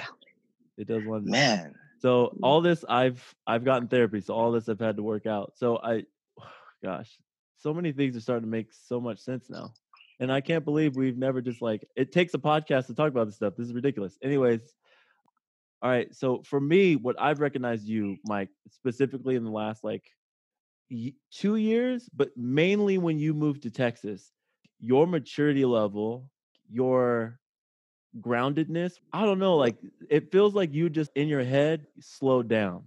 it 0.76 0.88
does 0.88 1.04
wonders. 1.04 1.30
Man. 1.30 1.74
So 2.02 2.32
mm. 2.34 2.38
all 2.42 2.60
this 2.60 2.84
I've 2.88 3.34
I've 3.46 3.64
gotten 3.64 3.88
therapy, 3.88 4.20
so 4.20 4.34
all 4.34 4.52
this 4.52 4.68
I've 4.68 4.80
had 4.80 4.96
to 4.96 5.02
work 5.02 5.24
out. 5.24 5.52
So 5.56 5.78
I 5.78 6.04
gosh, 6.82 7.18
so 7.56 7.72
many 7.72 7.92
things 7.92 8.16
are 8.16 8.20
starting 8.20 8.44
to 8.44 8.50
make 8.50 8.72
so 8.72 9.00
much 9.00 9.18
sense 9.18 9.48
now. 9.48 9.72
And 10.20 10.30
I 10.30 10.40
can't 10.40 10.64
believe 10.64 10.96
we've 10.96 11.18
never 11.18 11.40
just 11.40 11.62
like 11.62 11.86
it 11.96 12.12
takes 12.12 12.34
a 12.34 12.38
podcast 12.38 12.86
to 12.86 12.94
talk 12.94 13.08
about 13.08 13.26
this 13.26 13.36
stuff. 13.36 13.54
This 13.56 13.68
is 13.68 13.74
ridiculous. 13.74 14.18
Anyways, 14.22 14.60
all 15.80 15.90
right. 15.90 16.14
So 16.14 16.42
for 16.44 16.60
me, 16.60 16.96
what 16.96 17.16
I've 17.20 17.40
recognized 17.40 17.86
you, 17.86 18.16
Mike, 18.24 18.50
specifically 18.70 19.34
in 19.34 19.44
the 19.44 19.50
last 19.50 19.82
like 19.82 20.04
two 21.32 21.56
years, 21.56 22.08
but 22.14 22.30
mainly 22.36 22.98
when 22.98 23.18
you 23.18 23.34
moved 23.34 23.62
to 23.62 23.70
Texas, 23.70 24.30
your 24.78 25.06
maturity 25.06 25.64
level, 25.64 26.30
your 26.70 27.40
groundedness. 28.20 28.92
I 29.12 29.24
don't 29.24 29.38
know, 29.38 29.56
like 29.56 29.76
it 30.10 30.30
feels 30.30 30.54
like 30.54 30.72
you 30.72 30.90
just 30.90 31.10
in 31.14 31.28
your 31.28 31.44
head 31.44 31.86
slowed 32.00 32.48
down. 32.48 32.84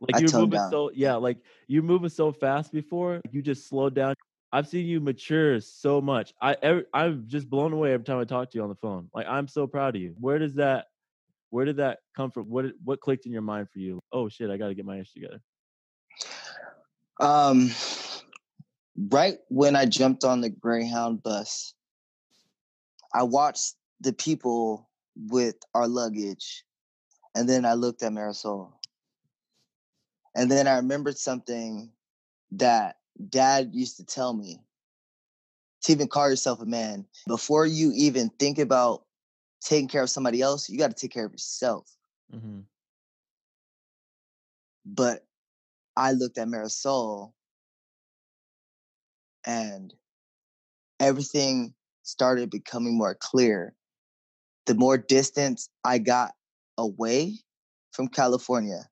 Like 0.00 0.20
you're 0.20 0.32
moving 0.32 0.58
down. 0.58 0.70
so 0.70 0.90
yeah, 0.94 1.14
like 1.14 1.38
you're 1.66 1.82
moving 1.82 2.08
so 2.08 2.32
fast 2.32 2.72
before, 2.72 3.20
you 3.30 3.42
just 3.42 3.68
slowed 3.68 3.94
down. 3.94 4.14
I've 4.52 4.68
seen 4.68 4.86
you 4.86 5.00
mature 5.00 5.60
so 5.60 6.00
much. 6.00 6.32
I 6.40 6.56
every, 6.62 6.84
I'm 6.92 7.24
just 7.26 7.50
blown 7.50 7.72
away 7.72 7.92
every 7.92 8.04
time 8.04 8.18
I 8.18 8.24
talk 8.24 8.50
to 8.50 8.58
you 8.58 8.62
on 8.62 8.68
the 8.68 8.76
phone. 8.76 9.08
Like 9.14 9.26
I'm 9.28 9.48
so 9.48 9.66
proud 9.66 9.96
of 9.96 10.02
you. 10.02 10.14
Where 10.20 10.38
does 10.38 10.54
that 10.54 10.86
where 11.50 11.64
did 11.64 11.78
that 11.78 11.98
come 12.16 12.30
from? 12.30 12.44
What 12.44 12.66
what 12.84 13.00
clicked 13.00 13.26
in 13.26 13.32
your 13.32 13.42
mind 13.42 13.68
for 13.72 13.78
you? 13.78 14.00
Oh 14.12 14.28
shit, 14.28 14.50
I 14.50 14.56
got 14.56 14.68
to 14.68 14.74
get 14.74 14.84
my 14.84 15.00
ish 15.00 15.12
together. 15.12 15.40
Um 17.20 17.70
right 19.10 19.38
when 19.48 19.76
I 19.76 19.86
jumped 19.86 20.24
on 20.24 20.40
the 20.40 20.50
Greyhound 20.50 21.22
bus, 21.22 21.74
I 23.14 23.22
watched 23.22 23.74
the 24.00 24.12
people 24.12 24.88
with 25.16 25.56
our 25.74 25.88
luggage 25.88 26.64
and 27.34 27.48
then 27.48 27.64
I 27.64 27.74
looked 27.74 28.02
at 28.02 28.12
Marisol. 28.12 28.72
And 30.34 30.50
then 30.50 30.66
I 30.66 30.76
remembered 30.76 31.18
something 31.18 31.90
that 32.52 32.96
dad 33.28 33.70
used 33.72 33.96
to 33.98 34.04
tell 34.04 34.34
me 34.34 34.60
to 35.82 35.92
even 35.92 36.08
call 36.08 36.30
yourself 36.30 36.60
a 36.60 36.66
man, 36.66 37.06
before 37.26 37.66
you 37.66 37.92
even 37.94 38.30
think 38.38 38.58
about 38.58 39.04
taking 39.62 39.88
care 39.88 40.02
of 40.02 40.10
somebody 40.10 40.40
else, 40.40 40.68
you 40.68 40.78
got 40.78 40.90
to 40.90 40.96
take 40.96 41.12
care 41.12 41.26
of 41.26 41.32
yourself. 41.32 41.94
Mm-hmm. 42.34 42.60
But 44.86 45.26
I 45.96 46.12
looked 46.12 46.38
at 46.38 46.48
Marisol 46.48 47.32
and 49.46 49.92
everything 51.00 51.74
started 52.02 52.50
becoming 52.50 52.96
more 52.96 53.14
clear. 53.14 53.74
The 54.66 54.74
more 54.74 54.96
distance 54.96 55.68
I 55.84 55.98
got 55.98 56.32
away 56.78 57.40
from 57.92 58.08
California, 58.08 58.88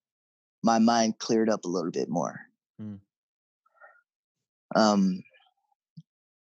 my 0.63 0.79
mind 0.79 1.19
cleared 1.19 1.51
up 1.51 1.65
a 1.65 1.69
little 1.69 1.91
bit 1.91 2.09
more. 2.09 2.41
Mm 2.81 2.99
um 4.75 5.23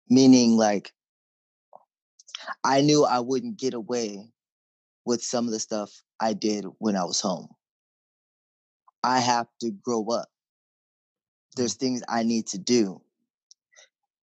meaning 0.09 0.57
like 0.57 0.91
i 2.63 2.81
knew 2.81 3.05
i 3.05 3.19
wouldn't 3.19 3.57
get 3.57 3.73
away 3.73 4.25
with 5.05 5.21
some 5.21 5.45
of 5.45 5.51
the 5.51 5.59
stuff 5.59 5.91
i 6.19 6.33
did 6.33 6.65
when 6.79 6.95
i 6.95 7.03
was 7.03 7.21
home 7.21 7.47
i 9.03 9.19
have 9.19 9.47
to 9.59 9.71
grow 9.71 10.05
up 10.07 10.29
there's 11.55 11.75
mm. 11.75 11.79
things 11.79 12.03
i 12.07 12.23
need 12.23 12.47
to 12.47 12.57
do 12.57 13.01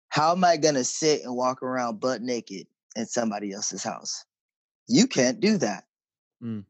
how 0.08 0.32
am 0.32 0.44
i 0.44 0.56
going 0.56 0.74
to 0.74 0.84
sit 0.84 1.22
and 1.24 1.34
walk 1.34 1.62
around 1.62 2.00
butt 2.00 2.22
naked 2.22 2.66
in 2.96 3.06
somebody 3.06 3.52
else's 3.52 3.82
house 3.82 4.24
you 4.86 5.06
can't 5.06 5.40
do 5.40 5.56
that 5.56 5.84
mm. 6.42 6.64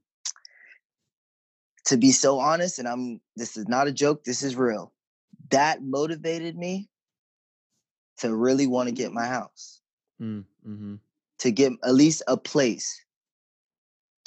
To 1.90 1.96
be 1.96 2.12
so 2.12 2.38
honest 2.38 2.78
and 2.78 2.88
i'm 2.88 3.20
this 3.36 3.56
is 3.56 3.68
not 3.68 3.88
a 3.88 3.92
joke 3.92 4.24
this 4.24 4.42
is 4.42 4.56
real 4.56 4.92
that 5.50 5.82
motivated 5.82 6.56
me 6.56 6.88
to 8.20 8.34
really 8.34 8.66
want 8.66 8.88
to 8.88 8.94
get 8.94 9.12
my 9.12 9.26
house, 9.26 9.80
mm, 10.20 10.44
mm-hmm. 10.66 10.96
to 11.38 11.50
get 11.50 11.72
at 11.84 11.94
least 11.94 12.22
a 12.28 12.36
place 12.36 13.02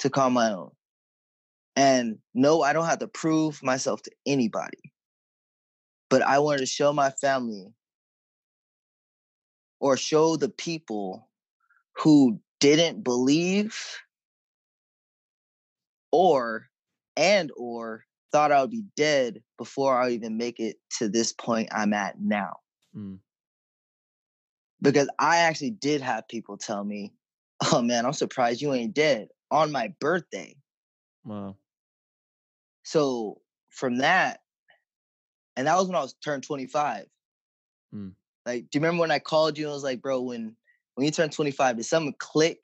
to 0.00 0.10
call 0.10 0.30
my 0.30 0.50
own. 0.50 0.70
And 1.76 2.18
no, 2.34 2.62
I 2.62 2.72
don't 2.72 2.86
have 2.86 2.98
to 3.00 3.08
prove 3.08 3.62
myself 3.62 4.02
to 4.02 4.10
anybody, 4.26 4.92
but 6.10 6.22
I 6.22 6.40
wanted 6.40 6.58
to 6.58 6.66
show 6.66 6.92
my 6.92 7.10
family 7.10 7.72
or 9.80 9.96
show 9.96 10.36
the 10.36 10.48
people 10.48 11.28
who 11.96 12.40
didn't 12.60 13.04
believe 13.04 13.78
or 16.10 16.68
and 17.16 17.50
or 17.56 18.04
thought 18.32 18.52
I 18.52 18.60
would 18.60 18.70
be 18.70 18.84
dead 18.96 19.42
before 19.58 19.96
I 20.00 20.10
even 20.10 20.36
make 20.36 20.58
it 20.58 20.76
to 20.98 21.08
this 21.08 21.32
point 21.32 21.68
I'm 21.72 21.92
at 21.92 22.20
now. 22.20 22.54
Mm 22.96 23.18
because 24.84 25.08
I 25.18 25.38
actually 25.38 25.70
did 25.70 26.02
have 26.02 26.28
people 26.28 26.56
tell 26.56 26.84
me, 26.84 27.12
"Oh 27.72 27.82
man, 27.82 28.06
I'm 28.06 28.12
surprised 28.12 28.60
you 28.60 28.72
ain't 28.72 28.94
dead 28.94 29.28
on 29.50 29.72
my 29.72 29.92
birthday." 29.98 30.56
Wow. 31.24 31.56
So 32.84 33.40
from 33.70 33.98
that, 33.98 34.40
and 35.56 35.66
that 35.66 35.76
was 35.76 35.86
when 35.86 35.96
I 35.96 36.02
was 36.02 36.14
turned 36.22 36.42
25. 36.44 37.06
Mm. 37.94 38.12
Like, 38.44 38.64
do 38.70 38.78
you 38.78 38.80
remember 38.80 39.00
when 39.00 39.10
I 39.10 39.18
called 39.18 39.56
you 39.56 39.64
and 39.64 39.70
I 39.70 39.74
was 39.74 39.82
like, 39.82 40.02
"Bro, 40.02 40.20
when 40.22 40.54
when 40.94 41.06
you 41.06 41.10
turn 41.10 41.30
25, 41.30 41.76
did 41.76 41.84
something 41.84 42.14
click?" 42.18 42.60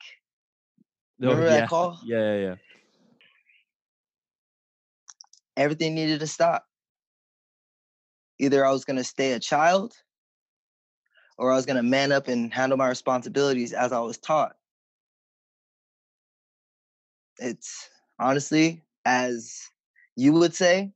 Oh, 1.23 1.29
remember 1.29 1.45
yeah. 1.45 1.59
that 1.61 1.69
call? 1.69 1.99
Yeah, 2.05 2.35
yeah, 2.35 2.39
yeah. 2.39 2.55
Everything 5.57 5.95
needed 5.95 6.19
to 6.21 6.27
stop. 6.27 6.65
Either 8.39 8.65
I 8.65 8.71
was 8.71 8.85
gonna 8.85 9.03
stay 9.03 9.33
a 9.33 9.39
child 9.39 9.93
or 11.41 11.51
I 11.51 11.55
was 11.55 11.65
going 11.65 11.77
to 11.77 11.83
man 11.83 12.11
up 12.11 12.27
and 12.27 12.53
handle 12.53 12.77
my 12.77 12.87
responsibilities 12.87 13.73
as 13.73 13.91
I 13.91 13.99
was 13.99 14.19
taught. 14.19 14.55
It's 17.39 17.89
honestly, 18.19 18.83
as 19.05 19.69
you 20.15 20.33
would 20.33 20.53
say, 20.53 20.91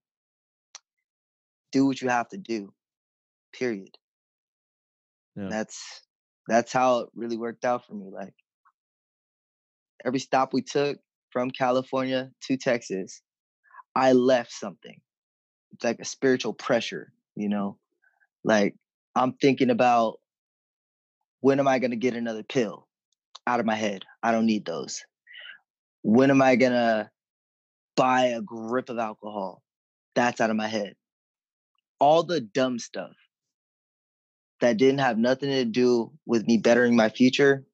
do 1.71 1.87
what 1.87 1.99
you 1.99 2.09
have 2.09 2.29
to 2.29 2.37
do. 2.37 2.71
Period. 3.53 3.97
Yeah. 5.35 5.47
That's 5.49 6.01
that's 6.47 6.71
how 6.71 6.99
it 6.99 7.09
really 7.15 7.37
worked 7.37 7.65
out 7.65 7.87
for 7.87 7.95
me. 7.95 8.11
Like 8.13 8.35
every 10.05 10.19
stop 10.19 10.53
we 10.53 10.61
took 10.61 10.99
from 11.31 11.49
California 11.49 12.29
to 12.43 12.55
Texas, 12.55 13.23
I 13.95 14.11
left 14.11 14.51
something. 14.51 14.99
It's 15.73 15.83
like 15.83 15.99
a 15.99 16.05
spiritual 16.05 16.53
pressure, 16.53 17.13
you 17.35 17.49
know? 17.49 17.77
Like 18.43 18.75
I'm 19.15 19.33
thinking 19.33 19.69
about 19.69 20.19
when 21.39 21.59
am 21.59 21.67
I 21.67 21.79
going 21.79 21.91
to 21.91 21.97
get 21.97 22.15
another 22.15 22.43
pill 22.43 22.87
out 23.47 23.59
of 23.59 23.65
my 23.65 23.75
head? 23.75 24.03
I 24.21 24.31
don't 24.31 24.45
need 24.45 24.65
those. 24.65 25.03
When 26.03 26.29
am 26.29 26.41
I 26.41 26.55
going 26.55 26.71
to 26.71 27.09
buy 27.95 28.25
a 28.25 28.41
grip 28.41 28.89
of 28.89 28.99
alcohol? 28.99 29.63
That's 30.15 30.41
out 30.41 30.49
of 30.49 30.55
my 30.55 30.67
head. 30.67 30.95
All 31.99 32.23
the 32.23 32.41
dumb 32.41 32.79
stuff 32.79 33.15
that 34.61 34.77
didn't 34.77 34.99
have 34.99 35.17
nothing 35.17 35.49
to 35.49 35.65
do 35.65 36.11
with 36.25 36.47
me 36.47 36.57
bettering 36.57 36.95
my 36.95 37.09
future 37.09 37.65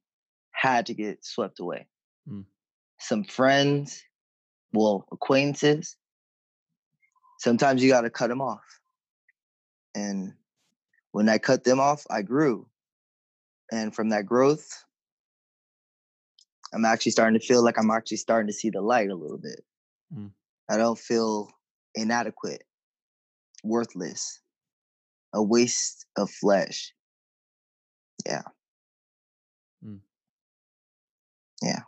had 0.52 0.88
to 0.88 0.94
get 0.94 1.26
swept 1.26 1.60
away. 1.60 1.88
Mm. 2.30 2.46
Some 3.00 3.24
friends, 3.24 4.04
well, 4.74 5.08
acquaintances, 5.12 5.98
sometimes 7.42 7.84
you 7.84 7.90
got 7.90 8.02
to 8.02 8.10
cut 8.10 8.28
them 8.28 8.42
off. 8.42 8.64
And 9.96 10.34
when 11.12 11.28
I 11.28 11.38
cut 11.38 11.64
them 11.64 11.80
off, 11.80 12.06
I 12.10 12.22
grew 12.22 12.68
and 13.72 13.96
from 13.96 14.10
that 14.10 14.26
growth 14.26 14.84
i'm 16.74 16.86
actually 16.86 17.12
starting 17.12 17.40
to 17.40 17.46
feel 17.46 17.64
like 17.64 17.78
i'm 17.80 17.90
actually 17.90 18.18
starting 18.18 18.48
to 18.48 18.54
see 18.54 18.70
the 18.70 18.82
light 18.82 19.10
a 19.10 19.16
little 19.16 19.38
bit 19.38 19.62
mm. 20.16 20.30
i 20.70 20.78
don't 20.78 21.00
feel 21.00 21.50
inadequate 21.96 22.64
worthless 23.64 24.40
a 25.34 25.42
waste 25.42 26.06
of 26.18 26.30
flesh 26.30 26.94
yeah 28.26 28.44
mm. 29.86 30.00
yeah 31.62 31.82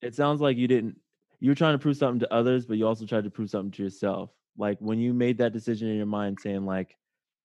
it 0.00 0.14
sounds 0.14 0.40
like 0.40 0.56
you 0.56 0.66
didn't 0.66 0.98
you 1.42 1.50
were 1.50 1.56
trying 1.56 1.74
to 1.74 1.78
prove 1.78 1.96
something 1.96 2.20
to 2.20 2.32
others 2.32 2.66
but 2.66 2.76
you 2.78 2.86
also 2.86 3.04
tried 3.04 3.24
to 3.24 3.30
prove 3.30 3.50
something 3.50 3.72
to 3.72 3.82
yourself 3.82 4.30
like 4.56 4.78
when 4.80 4.98
you 4.98 5.12
made 5.12 5.38
that 5.38 5.52
decision 5.52 5.88
in 5.88 5.96
your 5.96 6.06
mind 6.06 6.38
saying 6.40 6.64
like 6.64 6.96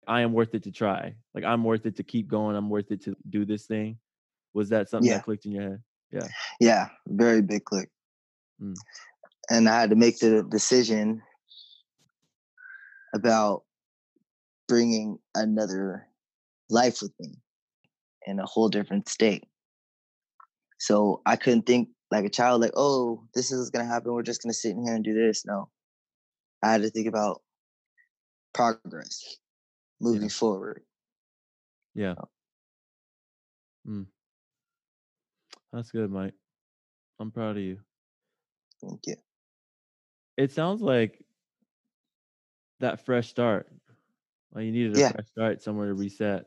I 0.08 0.22
am 0.22 0.32
worth 0.32 0.56
it 0.56 0.64
to 0.64 0.72
try. 0.72 1.14
Like 1.36 1.44
I'm 1.44 1.64
worth 1.64 1.86
it 1.86 1.98
to 1.98 2.04
keep 2.04 2.28
going. 2.28 2.56
I'm 2.56 2.70
worth 2.70 2.92
it 2.92 3.04
to 3.04 3.16
do 3.30 3.46
this 3.46 3.66
thing. 3.66 3.98
Was 4.54 4.70
that 4.70 4.90
something 4.90 5.10
yeah. 5.10 5.18
that 5.18 5.26
clicked 5.26 5.46
in 5.46 5.52
your 5.52 5.64
head? 5.64 5.84
Yeah. 6.12 6.28
Yeah, 6.62 6.88
very 7.08 7.42
big 7.42 7.66
click. 7.66 7.90
Mm. 8.62 8.76
And 9.50 9.68
I 9.68 9.82
had 9.82 9.90
to 9.90 9.96
make 9.96 10.20
the 10.20 10.44
decision 10.50 11.22
about 13.14 13.64
bringing 14.68 15.20
another 15.36 16.08
life 16.70 17.02
with 17.02 17.12
me 17.20 17.36
in 18.26 18.40
a 18.40 18.46
whole 18.46 18.70
different 18.70 19.10
state. 19.10 19.44
So 20.80 21.22
I 21.26 21.36
couldn't 21.36 21.66
think 21.66 21.90
like 22.12 22.26
a 22.26 22.30
child, 22.30 22.62
like, 22.62 22.72
oh, 22.76 23.24
this 23.34 23.52
is 23.52 23.70
gonna 23.70 23.86
happen. 23.86 24.14
We're 24.14 24.24
just 24.24 24.42
gonna 24.42 24.54
sit 24.54 24.72
in 24.72 24.84
here 24.84 24.96
and 24.96 25.04
do 25.04 25.14
this. 25.14 25.46
No. 25.46 25.70
I 26.64 26.72
had 26.72 26.82
to 26.82 26.90
think 26.90 27.08
about 27.08 27.42
progress 28.54 29.38
moving 30.00 30.24
yeah. 30.24 30.28
forward. 30.30 30.82
Yeah. 31.94 32.16
Mm. 33.88 34.08
That's 35.74 35.92
good, 35.92 36.12
Mike. 36.12 36.34
I'm 37.20 37.32
proud 37.32 37.58
of 37.58 37.64
you. 37.64 37.80
Thank 38.82 39.02
you. 39.06 39.16
It 40.38 40.52
sounds 40.52 40.82
like 40.82 41.24
that 42.80 43.06
fresh 43.06 43.30
start. 43.30 43.68
Like 44.54 44.66
you 44.66 44.72
needed 44.72 44.98
a 44.98 45.00
yeah. 45.00 45.12
fresh 45.12 45.28
start, 45.28 45.62
somewhere 45.62 45.88
to 45.88 45.94
reset. 45.94 46.46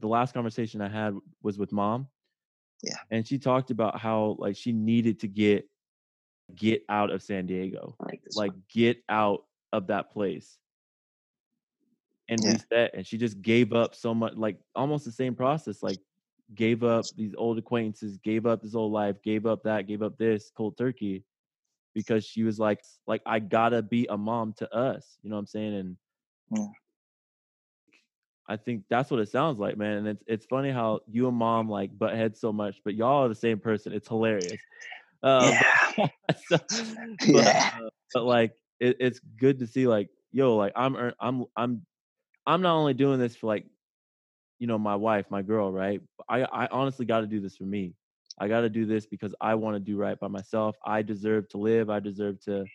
The 0.00 0.08
last 0.08 0.34
conversation 0.34 0.80
I 0.80 0.88
had 0.88 1.14
was 1.42 1.58
with 1.58 1.72
mom, 1.72 2.08
Yeah. 2.82 2.96
And 3.10 3.26
she 3.26 3.38
talked 3.38 3.70
about 3.70 3.98
how 3.98 4.36
like 4.38 4.56
she 4.56 4.72
needed 4.72 5.20
to 5.20 5.28
get 5.28 5.68
get 6.54 6.84
out 6.88 7.10
of 7.10 7.22
San 7.22 7.46
Diego. 7.46 7.96
Like, 8.00 8.22
like 8.34 8.52
get 8.68 9.02
out 9.08 9.44
of 9.72 9.86
that 9.86 10.12
place 10.12 10.58
and 12.28 12.40
yeah. 12.42 12.52
reset. 12.52 12.94
And 12.94 13.06
she 13.06 13.18
just 13.18 13.40
gave 13.40 13.72
up 13.72 13.94
so 13.94 14.14
much, 14.14 14.34
like 14.34 14.58
almost 14.74 15.04
the 15.04 15.12
same 15.12 15.34
process, 15.34 15.82
like 15.82 15.98
gave 16.54 16.82
up 16.82 17.04
these 17.16 17.34
old 17.36 17.58
acquaintances, 17.58 18.18
gave 18.18 18.46
up 18.46 18.62
this 18.62 18.74
old 18.74 18.92
life, 18.92 19.22
gave 19.22 19.46
up 19.46 19.62
that, 19.64 19.86
gave 19.86 20.02
up 20.02 20.18
this 20.18 20.50
cold 20.56 20.76
turkey 20.76 21.24
because 21.94 22.24
she 22.24 22.42
was 22.42 22.58
like, 22.58 22.80
like 23.06 23.22
I 23.26 23.38
gotta 23.38 23.82
be 23.82 24.06
a 24.10 24.16
mom 24.16 24.54
to 24.58 24.74
us. 24.74 25.18
You 25.22 25.30
know 25.30 25.36
what 25.36 25.40
I'm 25.40 25.46
saying? 25.46 25.74
And 25.74 25.96
yeah. 26.50 26.66
I 28.52 28.56
think 28.58 28.84
that's 28.90 29.10
what 29.10 29.18
it 29.18 29.30
sounds 29.30 29.58
like, 29.58 29.78
man. 29.78 29.98
And 29.98 30.08
it's 30.08 30.22
it's 30.26 30.46
funny 30.46 30.70
how 30.70 31.00
you 31.08 31.26
and 31.26 31.36
mom 31.36 31.70
like 31.70 31.96
butt 31.98 32.14
heads 32.14 32.38
so 32.38 32.52
much, 32.52 32.76
but 32.84 32.94
y'all 32.94 33.24
are 33.24 33.28
the 33.28 33.34
same 33.34 33.58
person. 33.58 33.94
It's 33.94 34.08
hilarious. 34.08 34.60
Uh, 35.22 35.50
yeah. 35.96 36.06
But, 36.28 36.38
so, 36.48 36.58
but, 37.32 37.44
yeah. 37.44 37.70
Uh, 37.74 37.88
but 38.12 38.24
like 38.24 38.52
it, 38.78 38.96
it's 39.00 39.20
good 39.38 39.58
to 39.60 39.66
see 39.66 39.86
like 39.86 40.08
yo 40.32 40.56
like 40.56 40.72
I'm 40.76 41.12
I'm 41.18 41.44
I'm 41.56 41.86
I'm 42.46 42.60
not 42.60 42.76
only 42.76 42.92
doing 42.92 43.18
this 43.18 43.36
for 43.36 43.46
like 43.46 43.64
you 44.58 44.66
know 44.66 44.78
my 44.78 44.96
wife, 44.96 45.26
my 45.30 45.40
girl, 45.40 45.72
right? 45.72 46.02
I 46.28 46.42
I 46.42 46.68
honestly 46.70 47.06
got 47.06 47.20
to 47.20 47.26
do 47.26 47.40
this 47.40 47.56
for 47.56 47.64
me. 47.64 47.94
I 48.38 48.48
got 48.48 48.60
to 48.60 48.68
do 48.68 48.84
this 48.84 49.06
because 49.06 49.34
I 49.40 49.54
want 49.54 49.76
to 49.76 49.80
do 49.80 49.96
right 49.96 50.18
by 50.20 50.28
myself. 50.28 50.76
I 50.84 51.00
deserve 51.00 51.48
to 51.50 51.56
live. 51.56 51.88
I 51.88 52.00
deserve 52.00 52.38
to 52.44 52.66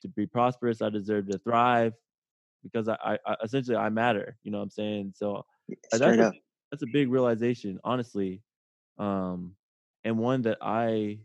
to 0.00 0.08
be 0.08 0.26
prosperous. 0.26 0.80
I 0.80 0.88
deserve 0.88 1.28
to 1.28 1.38
thrive 1.38 1.92
because 2.62 2.88
I, 2.88 3.18
I 3.26 3.36
essentially 3.42 3.76
I 3.76 3.88
matter. 3.90 4.36
You 4.42 4.50
know 4.50 4.58
what 4.58 4.64
I'm 4.64 4.70
saying? 4.70 5.12
So 5.16 5.44
uh, 5.92 5.98
that's 5.98 6.18
a, 6.18 6.24
that's 6.70 6.82
a 6.82 6.86
big 6.86 7.10
realization, 7.10 7.78
honestly, 7.84 8.42
um, 8.98 9.54
and 10.04 10.18
one 10.18 10.42
that 10.42 10.58
I 10.60 11.20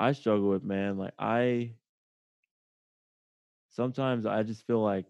I 0.00 0.12
struggle 0.12 0.48
with, 0.50 0.64
man. 0.64 0.98
Like 0.98 1.14
I 1.18 1.74
sometimes 3.70 4.26
I 4.26 4.42
just 4.42 4.66
feel 4.66 4.82
like 4.82 5.06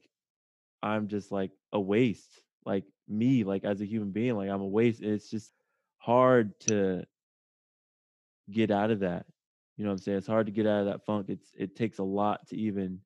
I'm 0.83 1.09
just 1.09 1.33
like 1.33 1.53
a 1.73 1.81
waste. 1.81 2.43
Like 2.65 2.85
me, 3.09 3.45
like 3.45 3.65
as 3.65 3.81
a 3.81 3.87
human 3.87 4.11
being, 4.11 4.37
like 4.37 4.51
I'm 4.51 4.61
a 4.61 4.67
waste. 4.67 5.03
It's 5.03 5.31
just 5.31 5.53
hard 5.99 6.59
to 6.61 7.05
get 8.51 8.71
out 8.71 8.91
of 8.91 9.01
that. 9.01 9.27
You 9.77 9.85
know 9.85 9.91
what 9.91 9.95
I'm 9.95 9.99
saying? 9.99 10.19
It's 10.19 10.27
hard 10.27 10.47
to 10.47 10.53
get 10.53 10.67
out 10.67 10.81
of 10.81 10.87
that 10.87 11.05
funk. 11.05 11.27
It's 11.29 11.51
it 11.57 11.75
takes 11.77 11.99
a 11.99 12.05
lot 12.05 12.47
to 12.49 12.57
even 12.57 13.01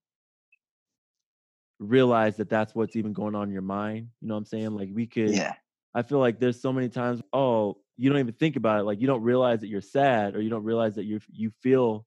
realize 1.79 2.37
that 2.37 2.49
that's 2.49 2.75
what's 2.75 2.97
even 2.97 3.13
going 3.13 3.35
on 3.35 3.49
in 3.49 3.53
your 3.53 3.63
mind. 3.63 4.09
You 4.21 4.29
know 4.29 4.35
what 4.35 4.39
I'm 4.41 4.45
saying? 4.47 4.71
Like 4.75 4.91
we 4.93 5.07
could 5.07 5.41
Yeah. 5.41 5.57
I 5.95 6.03
feel 6.03 6.19
like 6.19 6.41
there's 6.41 6.61
so 6.61 6.73
many 6.73 6.89
times, 6.91 7.23
oh, 7.33 7.79
you 7.97 8.11
don't 8.11 8.19
even 8.19 8.35
think 8.35 8.57
about 8.57 8.81
it. 8.81 8.85
Like 8.85 9.01
you 9.01 9.07
don't 9.07 9.23
realize 9.23 9.61
that 9.61 9.69
you're 9.69 9.81
sad 9.81 10.37
or 10.37 10.43
you 10.43 10.51
don't 10.51 10.65
realize 10.65 10.95
that 10.97 11.05
you 11.05 11.21
you 11.33 11.51
feel 11.63 12.07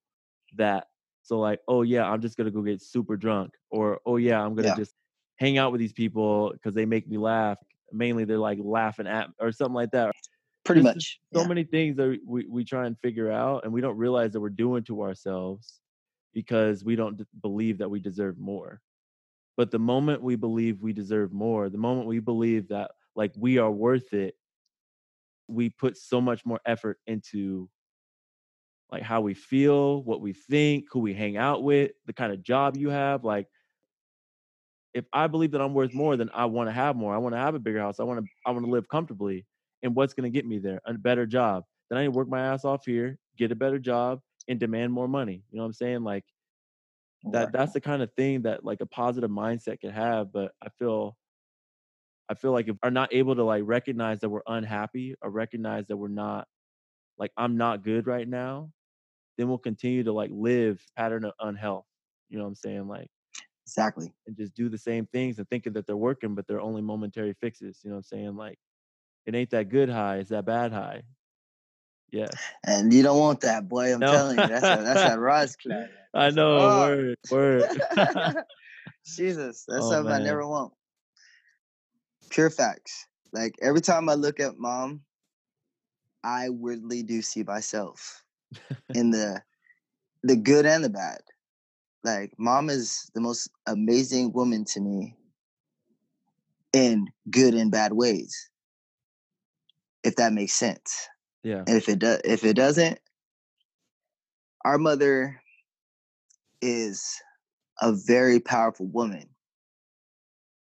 that. 0.56 0.88
So 1.24 1.40
like, 1.40 1.62
oh 1.68 1.82
yeah, 1.84 2.06
I'm 2.10 2.22
just 2.22 2.38
gonna 2.38 2.52
go 2.52 2.62
get 2.62 2.82
super 2.82 3.18
drunk, 3.18 3.54
or 3.72 4.00
oh 4.06 4.18
yeah, 4.18 4.42
I'm 4.44 4.56
gonna 4.56 4.70
Yeah. 4.70 4.74
just 4.74 4.96
hang 5.38 5.58
out 5.58 5.72
with 5.72 5.80
these 5.82 5.94
people 5.94 6.52
because 6.54 6.74
they 6.76 6.86
make 6.86 7.08
me 7.08 7.18
laugh. 7.18 7.60
Mainly, 7.92 8.26
they're 8.26 8.38
like 8.40 8.60
laughing 8.62 9.08
at 9.08 9.30
or 9.40 9.52
something 9.52 9.74
like 9.76 9.92
that. 9.92 10.14
Pretty 10.64 10.82
There's 10.82 10.82
much. 10.82 11.20
so 11.34 11.44
yeah. 11.44 11.46
many 11.46 11.64
things 11.64 11.98
that 11.98 12.20
we 12.26 12.46
we 12.48 12.64
try 12.66 12.86
and 12.88 13.00
figure 13.00 13.32
out, 13.32 13.64
and 13.66 13.74
we 13.74 13.82
don't 13.82 13.98
realize 13.98 14.34
that 14.34 14.42
we're 14.42 14.50
doing 14.50 14.84
to 14.86 15.04
ourselves 15.04 15.82
because 16.34 16.84
we 16.86 16.96
don't 16.96 17.18
d- 17.18 17.26
believe 17.42 17.80
that 17.80 17.90
we 17.90 18.00
deserve 18.00 18.38
more. 18.40 18.82
But 19.60 19.72
the 19.72 19.78
moment 19.78 20.24
we 20.24 20.38
believe 20.38 20.82
we 20.82 20.94
deserve 20.94 21.34
more, 21.34 21.68
the 21.68 21.78
moment 21.78 22.08
we 22.08 22.20
believe 22.22 22.70
that 22.70 22.92
like 23.14 23.34
we 23.38 23.58
are 23.58 23.70
worth 23.70 24.14
it, 24.14 24.36
we 25.50 25.70
put 25.70 25.98
so 25.98 26.22
much 26.22 26.46
more 26.46 26.62
effort 26.66 26.98
into 27.08 27.70
like 28.90 29.04
how 29.04 29.20
we 29.20 29.34
feel, 29.34 30.02
what 30.04 30.22
we 30.22 30.32
think, 30.32 30.86
who 30.94 31.02
we 31.02 31.14
hang 31.14 31.36
out 31.36 31.62
with, 31.62 31.92
the 32.06 32.14
kind 32.14 32.32
of 32.32 32.42
job 32.42 32.78
you 32.78 32.88
have. 32.88 33.26
Like, 33.26 33.48
if 34.94 35.04
I 35.12 35.28
believe 35.28 35.52
that 35.52 35.60
I'm 35.60 35.74
worth 35.74 35.94
more, 35.94 36.16
then 36.16 36.30
I 36.34 36.46
want 36.46 36.70
to 36.70 36.74
have 36.74 36.96
more. 36.96 37.14
I 37.14 37.18
want 37.18 37.36
to 37.36 37.40
have 37.40 37.54
a 37.54 37.60
bigger 37.60 37.82
house. 37.82 38.00
I 38.00 38.04
want 38.04 38.22
to 38.22 38.32
I 38.46 38.52
want 38.52 38.64
to 38.64 38.72
live 38.72 38.88
comfortably. 38.88 39.46
And 39.84 39.94
what's 39.94 40.14
going 40.14 40.32
to 40.32 40.34
get 40.34 40.46
me 40.46 40.60
there? 40.60 40.80
A 40.86 40.94
better 40.94 41.26
job. 41.26 41.66
Then 41.90 41.98
I 41.98 42.04
need 42.04 42.14
to 42.14 42.18
work 42.18 42.30
my 42.30 42.40
ass 42.40 42.64
off 42.64 42.86
here, 42.86 43.18
get 43.38 43.52
a 43.52 43.56
better 43.56 43.78
job, 43.78 44.22
and 44.48 44.58
demand 44.58 44.94
more 44.94 45.10
money. 45.10 45.44
You 45.52 45.58
know 45.58 45.64
what 45.64 45.68
I'm 45.68 45.74
saying? 45.74 46.06
Like 46.06 46.24
that 47.24 47.52
that's 47.52 47.74
the 47.74 47.82
kind 47.82 48.02
of 48.02 48.12
thing 48.14 48.44
that 48.44 48.64
like 48.64 48.82
a 48.82 48.86
positive 48.86 49.30
mindset 49.30 49.80
can 49.82 49.92
have. 49.92 50.32
But 50.32 50.54
I 50.62 50.70
feel 50.70 51.18
I 52.30 52.36
feel 52.36 52.52
like 52.52 52.68
if 52.68 52.78
are 52.84 52.92
not 52.92 53.14
able 53.14 53.36
to 53.36 53.44
like 53.44 53.64
recognize 53.66 54.20
that 54.20 54.30
we're 54.30 54.42
unhappy 54.48 55.16
or 55.22 55.30
recognize 55.30 55.88
that 55.88 55.98
we're 55.98 56.08
not 56.10 56.48
like 57.18 57.32
I'm 57.38 57.58
not 57.58 57.84
good 57.84 58.08
right 58.08 58.28
now, 58.28 58.72
then 59.38 59.50
we'll 59.50 59.58
continue 59.58 60.04
to 60.04 60.14
like 60.14 60.32
live 60.34 60.86
pattern 60.96 61.26
of 61.26 61.34
unhealth. 61.40 61.86
You 62.30 62.38
know 62.38 62.44
what 62.46 62.50
I'm 62.50 62.56
saying? 62.56 62.88
Like 62.88 63.10
Exactly. 63.66 64.14
and 64.28 64.36
just 64.38 64.54
do 64.56 64.70
the 64.70 64.78
same 64.78 65.06
things 65.08 65.40
and 65.40 65.50
thinking 65.50 65.74
that 65.74 65.86
they're 65.88 65.98
working, 65.98 66.36
but 66.36 66.48
they're 66.48 66.62
only 66.62 66.82
momentary 66.82 67.34
fixes. 67.34 67.82
You 67.84 67.90
know 67.90 67.98
what 67.98 68.00
I'm 68.12 68.20
saying? 68.20 68.36
Like 68.36 68.60
it 69.26 69.36
ain't 69.36 69.52
that 69.52 69.70
good 69.70 69.90
high, 69.90 70.18
it's 70.18 70.30
that 70.32 70.46
bad 70.46 70.72
high. 70.74 71.04
Yes. 72.12 72.32
And 72.66 72.94
you 72.94 73.04
don't 73.04 73.20
want 73.20 73.42
that, 73.42 73.68
boy. 73.68 73.94
I'm 73.94 74.00
No. 74.00 74.12
telling 74.12 74.40
you. 74.40 74.48
That's 74.48 74.66
a 74.70 74.82
that's 74.84 75.02
a 75.02 75.20
Ross 75.20 75.56
clap. 75.62 75.90
I 76.14 76.30
know, 76.32 76.58
Oh. 76.58 76.80
word, 76.80 77.18
word. 77.32 77.68
Jesus, 79.06 79.66
that's 79.68 79.86
Oh, 79.86 79.90
something 79.92 80.12
I 80.12 80.20
never 80.20 80.48
want. 80.48 80.74
Pure 82.30 82.50
facts. 82.52 83.08
Like 83.32 83.56
every 83.62 83.82
time 83.82 84.10
I 84.10 84.16
look 84.16 84.40
at 84.40 84.58
mom, 84.58 85.02
I 86.24 86.50
weirdly 86.50 87.04
do 87.04 87.22
see 87.22 87.44
myself 87.44 88.24
in 88.94 89.12
the 89.12 89.42
the 90.24 90.36
good 90.36 90.66
and 90.66 90.84
the 90.84 90.90
bad. 90.90 91.20
Like 92.04 92.34
mom 92.38 92.70
is 92.70 93.10
the 93.14 93.22
most 93.22 93.50
amazing 93.68 94.34
woman 94.34 94.66
to 94.66 94.82
me 94.82 95.16
in 96.74 97.08
good 97.30 97.54
and 97.54 97.72
bad 97.72 97.94
ways. 97.94 98.50
If 100.04 100.16
that 100.16 100.34
makes 100.34 100.54
sense. 100.54 101.08
Yeah. 101.44 101.64
And 101.66 101.78
if 101.78 101.90
it 101.90 102.00
does 102.00 102.22
if 102.24 102.44
it 102.44 102.56
doesn't, 102.56 103.00
our 104.66 104.78
mother 104.78 105.42
is 106.62 107.22
a 107.82 107.94
very 107.94 108.40
powerful 108.40 108.88
woman 108.88 109.30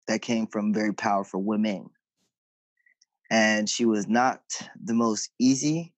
that 0.07 0.21
came 0.21 0.47
from 0.47 0.73
very 0.73 0.93
powerful 0.93 1.43
women. 1.43 1.89
And 3.29 3.69
she 3.69 3.85
was 3.85 4.07
not 4.07 4.41
the 4.81 4.93
most 4.93 5.31
easy, 5.39 5.93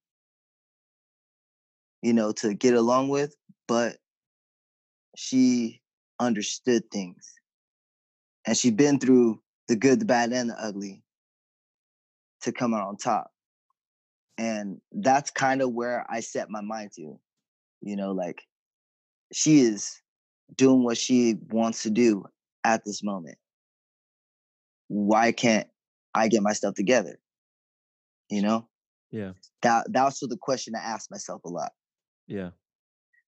you 2.01 2.13
know, 2.13 2.31
to 2.33 2.55
get 2.55 2.73
along 2.73 3.09
with, 3.09 3.35
but 3.67 3.97
she 5.15 5.81
understood 6.19 6.89
things. 6.91 7.33
And 8.47 8.57
she'd 8.57 8.77
been 8.77 8.99
through 8.99 9.41
the 9.67 9.75
good, 9.75 9.99
the 9.99 10.05
bad, 10.05 10.31
and 10.31 10.49
the 10.49 10.59
ugly 10.59 11.03
to 12.41 12.51
come 12.51 12.73
out 12.73 12.87
on 12.87 12.97
top. 12.97 13.31
And 14.39 14.79
that's 14.93 15.31
kind 15.31 15.61
of 15.61 15.73
where 15.73 16.05
I 16.09 16.21
set 16.21 16.49
my 16.49 16.61
mind 16.61 16.93
to. 16.95 17.19
You 17.81 17.95
know, 17.97 18.13
like 18.13 18.41
she 19.33 19.59
is 19.59 20.01
doing 20.55 20.83
what 20.83 20.97
she 20.97 21.35
wants 21.49 21.83
to 21.83 21.89
do 21.89 22.23
at 22.63 22.85
this 22.85 23.03
moment. 23.03 23.37
Why 24.87 25.33
can't 25.33 25.67
I 26.15 26.29
get 26.29 26.41
my 26.41 26.53
stuff 26.53 26.73
together? 26.75 27.19
You 28.29 28.41
know, 28.41 28.67
Yeah. 29.11 29.33
that 29.61 29.91
that's 29.91 30.19
the 30.21 30.37
question 30.39 30.73
I 30.73 30.79
ask 30.79 31.11
myself 31.11 31.43
a 31.43 31.49
lot. 31.49 31.73
Yeah. 32.27 32.51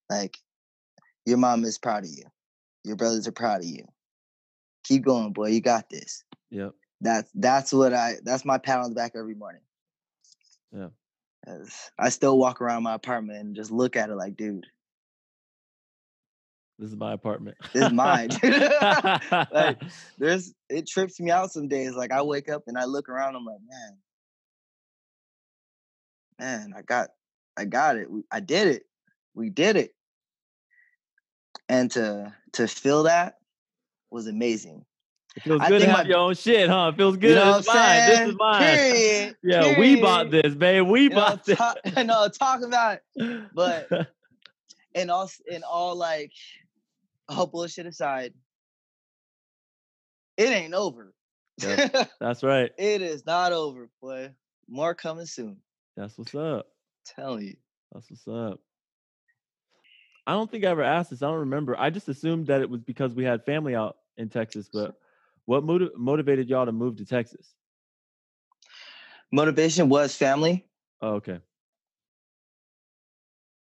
Like, 0.08 0.38
your 1.26 1.36
mom 1.38 1.64
is 1.64 1.78
proud 1.78 2.04
of 2.04 2.10
you. 2.10 2.24
Your 2.84 2.96
brothers 2.96 3.28
are 3.28 3.32
proud 3.32 3.60
of 3.60 3.66
you. 3.66 3.86
Keep 4.84 5.04
going, 5.04 5.32
boy. 5.32 5.48
You 5.48 5.60
got 5.60 5.90
this. 5.90 6.24
Yep. 6.50 6.74
That's 7.02 7.30
that's 7.34 7.72
what 7.72 7.92
I 7.92 8.14
that's 8.24 8.44
my 8.44 8.58
pat 8.58 8.78
on 8.80 8.90
the 8.90 8.96
back 8.96 9.12
every 9.14 9.34
morning. 9.34 9.62
Yeah. 10.72 10.88
I 11.98 12.08
still 12.08 12.38
walk 12.38 12.60
around 12.60 12.84
my 12.84 12.94
apartment 12.94 13.40
and 13.40 13.56
just 13.56 13.70
look 13.70 13.96
at 13.96 14.10
it 14.10 14.14
like, 14.14 14.36
dude, 14.36 14.66
This 16.78 16.90
is 16.90 16.96
my 16.96 17.12
apartment. 17.12 17.56
This 17.72 17.86
is 17.86 17.92
mine. 17.92 18.30
Like, 19.52 19.80
there's 20.18 20.52
it 20.68 20.88
trips 20.88 21.20
me 21.20 21.30
out 21.30 21.52
some 21.52 21.68
days. 21.68 21.94
Like 21.94 22.10
I 22.10 22.22
wake 22.22 22.48
up 22.48 22.64
and 22.66 22.76
I 22.76 22.86
look 22.86 23.08
around, 23.08 23.36
I'm 23.36 23.44
like, 23.44 23.60
man, 23.68 23.98
man, 26.40 26.72
I 26.76 26.82
got 26.82 27.10
I 27.56 27.66
got 27.66 27.96
it. 27.96 28.08
I 28.30 28.40
did 28.40 28.68
it. 28.68 28.82
We 29.34 29.48
did 29.48 29.76
it. 29.76 29.94
And 31.68 31.90
to 31.92 32.34
to 32.54 32.66
feel 32.66 33.04
that 33.04 33.36
was 34.10 34.26
amazing. 34.26 34.84
It 35.36 35.42
feels 35.42 35.60
I 35.60 35.68
good 35.68 35.80
to 35.80 35.86
have 35.88 36.04
my- 36.04 36.08
your 36.10 36.18
own 36.18 36.34
shit, 36.34 36.68
huh? 36.68 36.90
It 36.92 36.96
feels 36.96 37.16
good. 37.16 37.30
You 37.30 37.34
know 37.36 37.58
it's 37.58 37.66
what 37.66 37.76
I'm 37.76 37.82
mine. 37.98 38.08
This 38.10 38.20
is 38.28 38.34
mine. 38.38 38.62
Period. 38.62 39.36
Yeah, 39.42 39.78
we 39.80 40.00
bought 40.00 40.30
this, 40.30 40.54
babe. 40.54 40.86
We 40.86 41.02
You 41.04 41.08
know, 41.10 41.16
bought 41.16 41.44
this. 41.44 41.58
talk, 41.58 41.78
no, 42.04 42.28
talk 42.28 42.62
about 42.62 42.98
it. 43.16 43.42
but- 43.54 43.88
And 44.94 45.10
all 45.10 45.30
and 45.50 45.64
all 45.64 45.96
like 45.96 46.32
all 47.26 47.46
bullshit 47.46 47.86
aside, 47.86 48.34
it 50.36 50.48
ain't 50.50 50.74
over. 50.74 51.14
That's 51.58 52.42
right. 52.42 52.70
it 52.78 53.00
is 53.00 53.24
not 53.24 53.52
over, 53.52 53.88
boy. 54.02 54.34
More 54.68 54.94
coming 54.94 55.24
soon. 55.24 55.56
That's 55.96 56.18
what's 56.18 56.34
up. 56.34 56.66
Tell 57.06 57.40
you. 57.40 57.56
That's 57.92 58.10
what's 58.10 58.28
up. 58.28 58.60
I 60.26 60.32
don't 60.32 60.50
think 60.50 60.64
I 60.64 60.68
ever 60.68 60.82
asked 60.82 61.08
this. 61.08 61.22
I 61.22 61.26
don't 61.28 61.40
remember. 61.40 61.74
I 61.78 61.88
just 61.88 62.08
assumed 62.10 62.48
that 62.48 62.60
it 62.60 62.68
was 62.68 62.82
because 62.82 63.14
we 63.14 63.24
had 63.24 63.44
family 63.46 63.74
out 63.74 63.96
in 64.18 64.28
Texas. 64.28 64.68
But 64.70 64.94
what 65.46 65.64
motiv- 65.64 65.96
motivated 65.96 66.48
y'all 66.48 66.66
to 66.66 66.72
move 66.72 66.96
to 66.96 67.04
Texas? 67.04 67.54
Motivation 69.32 69.88
was 69.88 70.14
family. 70.14 70.66
Oh, 71.00 71.14
okay. 71.14 71.40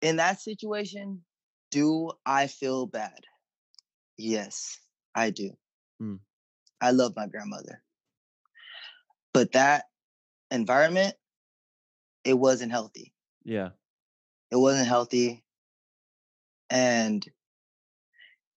In 0.03 0.17
that 0.17 0.41
situation, 0.41 1.23
do 1.71 2.11
I 2.27 2.47
feel 2.49 2.87
bad? 2.87 3.21
Yes, 4.17 4.79
I 5.15 5.31
do. 5.31 5.51
Mm. 6.03 6.19
I 6.81 6.91
love 6.91 7.15
my 7.17 7.27
grandmother. 7.27 7.83
But 9.33 9.53
that 9.53 9.85
environment, 10.51 11.15
it 12.25 12.35
wasn't 12.35 12.73
healthy. 12.73 13.13
Yeah. 13.45 13.71
It 14.51 14.57
wasn't 14.57 14.89
healthy. 14.89 15.45
And 16.69 17.25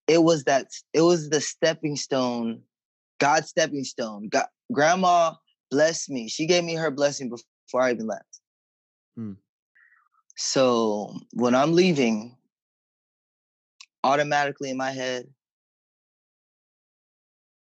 it 0.06 0.22
was 0.22 0.44
that 0.44 0.68
it 0.92 1.00
was 1.00 1.30
the 1.30 1.40
stepping 1.40 1.96
stone, 1.96 2.62
God's 3.18 3.48
stepping 3.48 3.84
stone. 3.84 4.28
God, 4.28 4.46
grandma 4.72 5.34
blessed 5.70 6.10
me. 6.10 6.28
She 6.28 6.46
gave 6.46 6.64
me 6.64 6.74
her 6.74 6.90
blessing 6.90 7.30
before 7.30 7.82
I 7.82 7.92
even 7.92 8.06
left. 8.06 8.40
Mm. 9.18 9.36
So 10.36 11.14
when 11.32 11.54
I'm 11.54 11.72
leaving, 11.72 12.36
automatically 14.02 14.70
in 14.70 14.76
my 14.76 14.90
head, 14.90 15.26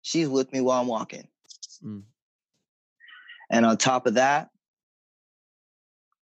she's 0.01 0.27
with 0.27 0.51
me 0.53 0.61
while 0.61 0.81
I'm 0.81 0.87
walking. 0.87 1.27
Mm. 1.83 2.03
And 3.49 3.65
on 3.65 3.77
top 3.77 4.07
of 4.07 4.15
that, 4.15 4.49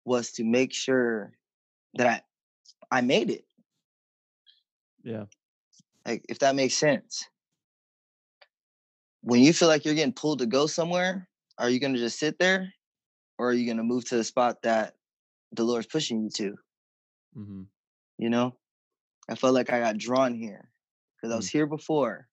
was 0.05 0.31
to 0.33 0.45
make 0.45 0.73
sure 0.73 1.33
that 1.95 2.07
I 2.07 2.99
I 2.99 3.01
made 3.01 3.31
it. 3.31 3.45
Yeah. 5.03 5.25
Like 6.07 6.25
if 6.29 6.39
that 6.39 6.55
makes 6.55 6.75
sense. 6.75 7.29
When 9.27 9.41
you 9.41 9.53
feel 9.53 9.67
like 9.67 9.85
you're 9.85 9.97
getting 9.97 10.13
pulled 10.13 10.39
to 10.39 10.47
go 10.47 10.69
somewhere, 10.69 11.27
are 11.59 11.69
you 11.69 11.81
gonna 11.81 11.99
just 11.99 12.21
sit 12.21 12.39
there? 12.39 12.73
Or 13.39 13.49
are 13.49 13.53
you 13.53 13.67
gonna 13.67 13.83
move 13.83 14.05
to 14.05 14.17
the 14.17 14.23
spot 14.23 14.63
that 14.63 14.95
the 15.51 15.65
Lord's 15.65 15.89
pushing 15.89 16.23
you 16.23 16.31
to? 16.31 16.57
Mm-hmm. 17.37 17.63
You 18.19 18.31
know? 18.31 18.55
I 19.29 19.35
felt 19.35 19.55
like 19.55 19.73
I 19.73 19.81
got 19.81 19.99
drawn 19.99 20.33
here 20.33 20.71
because 21.17 21.35
I 21.35 21.37
was 21.37 21.49
mm. 21.49 21.51
here 21.51 21.67
before 21.67 22.29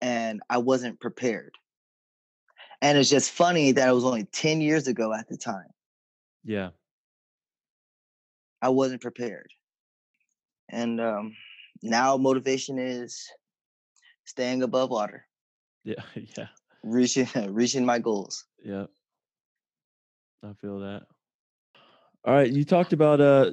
and 0.00 0.40
I 0.48 0.58
wasn't 0.58 1.00
prepared. 1.00 1.56
And 2.80 2.96
it's 2.96 3.10
just 3.10 3.32
funny 3.32 3.72
that 3.72 3.88
it 3.88 3.92
was 3.92 4.04
only 4.04 4.26
10 4.26 4.60
years 4.60 4.86
ago 4.86 5.12
at 5.12 5.28
the 5.28 5.36
time. 5.36 5.66
Yeah. 6.44 6.70
I 8.62 8.68
wasn't 8.68 9.02
prepared. 9.02 9.50
And 10.68 11.00
um, 11.00 11.34
now 11.82 12.16
motivation 12.16 12.78
is 12.78 13.28
staying 14.26 14.62
above 14.62 14.90
water. 14.90 15.24
Yeah, 15.84 16.02
yeah. 16.36 16.48
Reaching 16.82 17.28
reaching 17.54 17.86
my 17.86 17.98
goals. 17.98 18.44
Yeah. 18.62 18.86
I 20.44 20.52
feel 20.60 20.80
that. 20.80 21.02
All 22.24 22.34
right, 22.34 22.50
you 22.50 22.64
talked 22.64 22.92
about 22.92 23.20
uh 23.20 23.52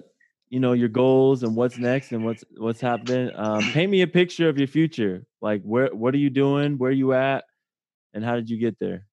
you 0.54 0.60
know 0.60 0.74
your 0.74 0.88
goals 0.88 1.42
and 1.42 1.56
what's 1.56 1.80
next 1.80 2.12
and 2.12 2.24
what's 2.24 2.44
what's 2.58 2.80
happening 2.80 3.32
um, 3.36 3.64
paint 3.74 3.90
me 3.90 4.04
a 4.04 4.08
picture 4.08 4.48
of 4.48 4.56
your 4.56 4.68
future 4.68 5.26
like 5.42 5.64
where 5.64 5.88
what 5.96 6.14
are 6.14 6.20
you 6.20 6.30
doing 6.30 6.78
where 6.78 6.92
are 6.92 6.94
you 6.94 7.12
at 7.12 7.44
and 8.14 8.24
how 8.24 8.36
did 8.36 8.48
you 8.48 8.60
get 8.60 8.78
there 8.80 9.08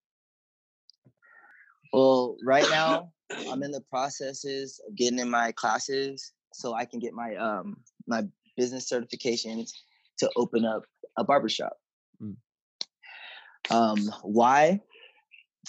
well 1.95 2.37
right 2.45 2.69
now 2.71 3.11
i'm 3.49 3.63
in 3.63 3.71
the 3.71 3.81
processes 3.89 4.83
of 4.87 4.95
getting 4.95 5.19
in 5.19 5.31
my 5.31 5.51
classes 5.53 6.33
so 6.53 6.75
i 6.75 6.85
can 6.85 7.01
get 7.01 7.15
my 7.15 7.35
um 7.37 7.75
my 8.07 8.23
business 8.59 8.93
certifications 8.93 9.71
to 10.19 10.29
open 10.37 10.67
up 10.67 10.83
a 11.17 11.25
barbershop 11.25 11.73
mm. 12.23 12.37
um 13.71 13.99
why 14.23 14.81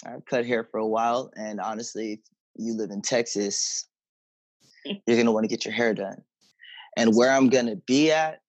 i've 0.06 0.24
cut 0.24 0.46
hair 0.46 0.64
for 0.64 0.78
a 0.78 0.86
while 0.86 1.30
and 1.36 1.60
honestly 1.60 2.22
you 2.56 2.74
live 2.74 2.90
in 2.90 3.02
texas 3.02 3.86
you're 4.84 5.16
going 5.16 5.26
to 5.26 5.32
want 5.32 5.44
to 5.44 5.48
get 5.48 5.64
your 5.64 5.74
hair 5.74 5.94
done. 5.94 6.22
And 6.96 7.14
where 7.14 7.32
I'm 7.32 7.48
going 7.48 7.66
to 7.66 7.76
be 7.76 8.10
at, 8.10 8.40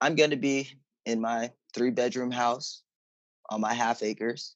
I'm 0.00 0.14
going 0.14 0.30
to 0.30 0.36
be 0.36 0.78
in 1.04 1.20
my 1.20 1.50
three 1.74 1.90
bedroom 1.90 2.30
house 2.30 2.82
on 3.50 3.60
my 3.60 3.74
half 3.74 4.02
acres. 4.02 4.54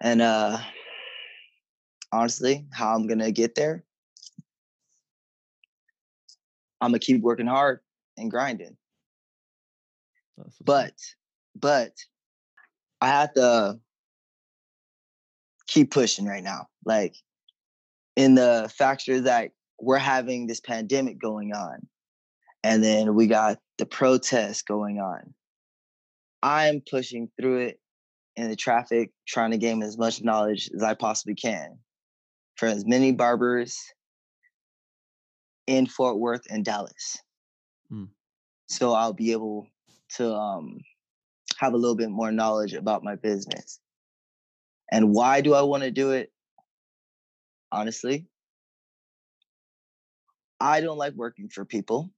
And 0.00 0.22
uh 0.22 0.58
honestly, 2.12 2.66
how 2.72 2.94
I'm 2.94 3.06
going 3.06 3.18
to 3.18 3.32
get 3.32 3.54
there, 3.54 3.84
I'm 6.80 6.90
going 6.90 7.00
to 7.00 7.04
keep 7.04 7.20
working 7.22 7.46
hard 7.46 7.80
and 8.16 8.30
grinding. 8.30 8.76
But 10.64 10.94
but 11.54 11.92
I 13.00 13.08
have 13.08 13.32
to 13.34 13.78
keep 15.66 15.90
pushing 15.90 16.26
right 16.26 16.44
now. 16.44 16.68
Like 16.84 17.14
in 18.16 18.34
the 18.34 18.70
factor 18.74 19.20
that 19.20 19.50
we're 19.80 19.98
having 19.98 20.46
this 20.46 20.60
pandemic 20.60 21.20
going 21.20 21.52
on 21.52 21.86
and 22.64 22.82
then 22.82 23.14
we 23.14 23.26
got 23.26 23.58
the 23.78 23.86
protests 23.86 24.62
going 24.62 24.98
on 24.98 25.34
i'm 26.42 26.82
pushing 26.90 27.28
through 27.38 27.58
it 27.58 27.78
in 28.36 28.48
the 28.48 28.56
traffic 28.56 29.12
trying 29.28 29.50
to 29.50 29.58
gain 29.58 29.82
as 29.82 29.98
much 29.98 30.22
knowledge 30.22 30.70
as 30.74 30.82
i 30.82 30.94
possibly 30.94 31.34
can 31.34 31.78
for 32.56 32.66
as 32.66 32.86
many 32.86 33.12
barbers 33.12 33.78
in 35.66 35.86
fort 35.86 36.18
worth 36.18 36.42
and 36.48 36.64
dallas. 36.64 37.18
So 38.66 38.92
i'll 38.92 39.12
be 39.12 39.32
able 39.32 39.66
to 40.08 40.32
um, 40.32 40.78
have 41.58 41.72
a 41.72 41.76
little 41.76 41.96
bit 41.96 42.10
more 42.10 42.30
knowledge 42.30 42.74
about 42.74 43.04
my 43.04 43.16
business 43.16 43.80
and 44.92 45.12
why 45.12 45.40
do 45.40 45.54
i 45.54 45.62
want 45.62 45.82
to 45.82 45.90
do 45.90 46.12
it 46.12 46.30
honestly. 47.72 48.26
I 50.60 50.80
don't 50.80 50.98
like 50.98 51.14
working 51.14 51.48
for 51.48 51.64
people. 51.64 52.10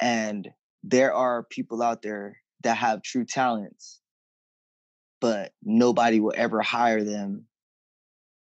And 0.00 0.48
there 0.82 1.12
are 1.12 1.42
people 1.42 1.82
out 1.82 2.02
there 2.02 2.38
that 2.62 2.76
have 2.76 3.02
true 3.02 3.24
talents, 3.24 4.00
but 5.20 5.52
nobody 5.62 6.20
will 6.20 6.34
ever 6.36 6.60
hire 6.62 7.04
them 7.04 7.44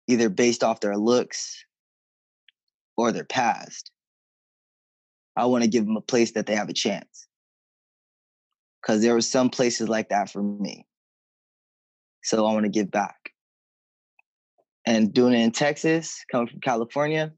either 0.07 0.29
based 0.29 0.63
off 0.63 0.79
their 0.79 0.97
looks 0.97 1.65
or 2.95 3.11
their 3.11 3.25
past. 3.25 3.91
I 5.41 5.45
want 5.45 5.63
to 5.63 5.69
give 5.69 5.85
them 5.85 5.97
a 5.97 6.01
place 6.01 6.33
that 6.33 6.45
they 6.45 6.55
have 6.55 6.69
a 6.69 6.73
chance. 6.73 7.27
Because 8.81 9.01
there 9.01 9.13
were 9.13 9.21
some 9.21 9.49
places 9.49 9.89
like 9.89 10.09
that 10.09 10.29
for 10.29 10.41
me. 10.41 10.85
So 12.23 12.45
I 12.45 12.53
want 12.53 12.65
to 12.65 12.69
give 12.69 12.91
back 12.91 13.21
and 14.85 15.13
doing 15.13 15.33
it 15.33 15.39
in 15.39 15.51
Texas, 15.51 16.23
coming 16.31 16.47
from 16.47 16.59
California, 16.59 17.33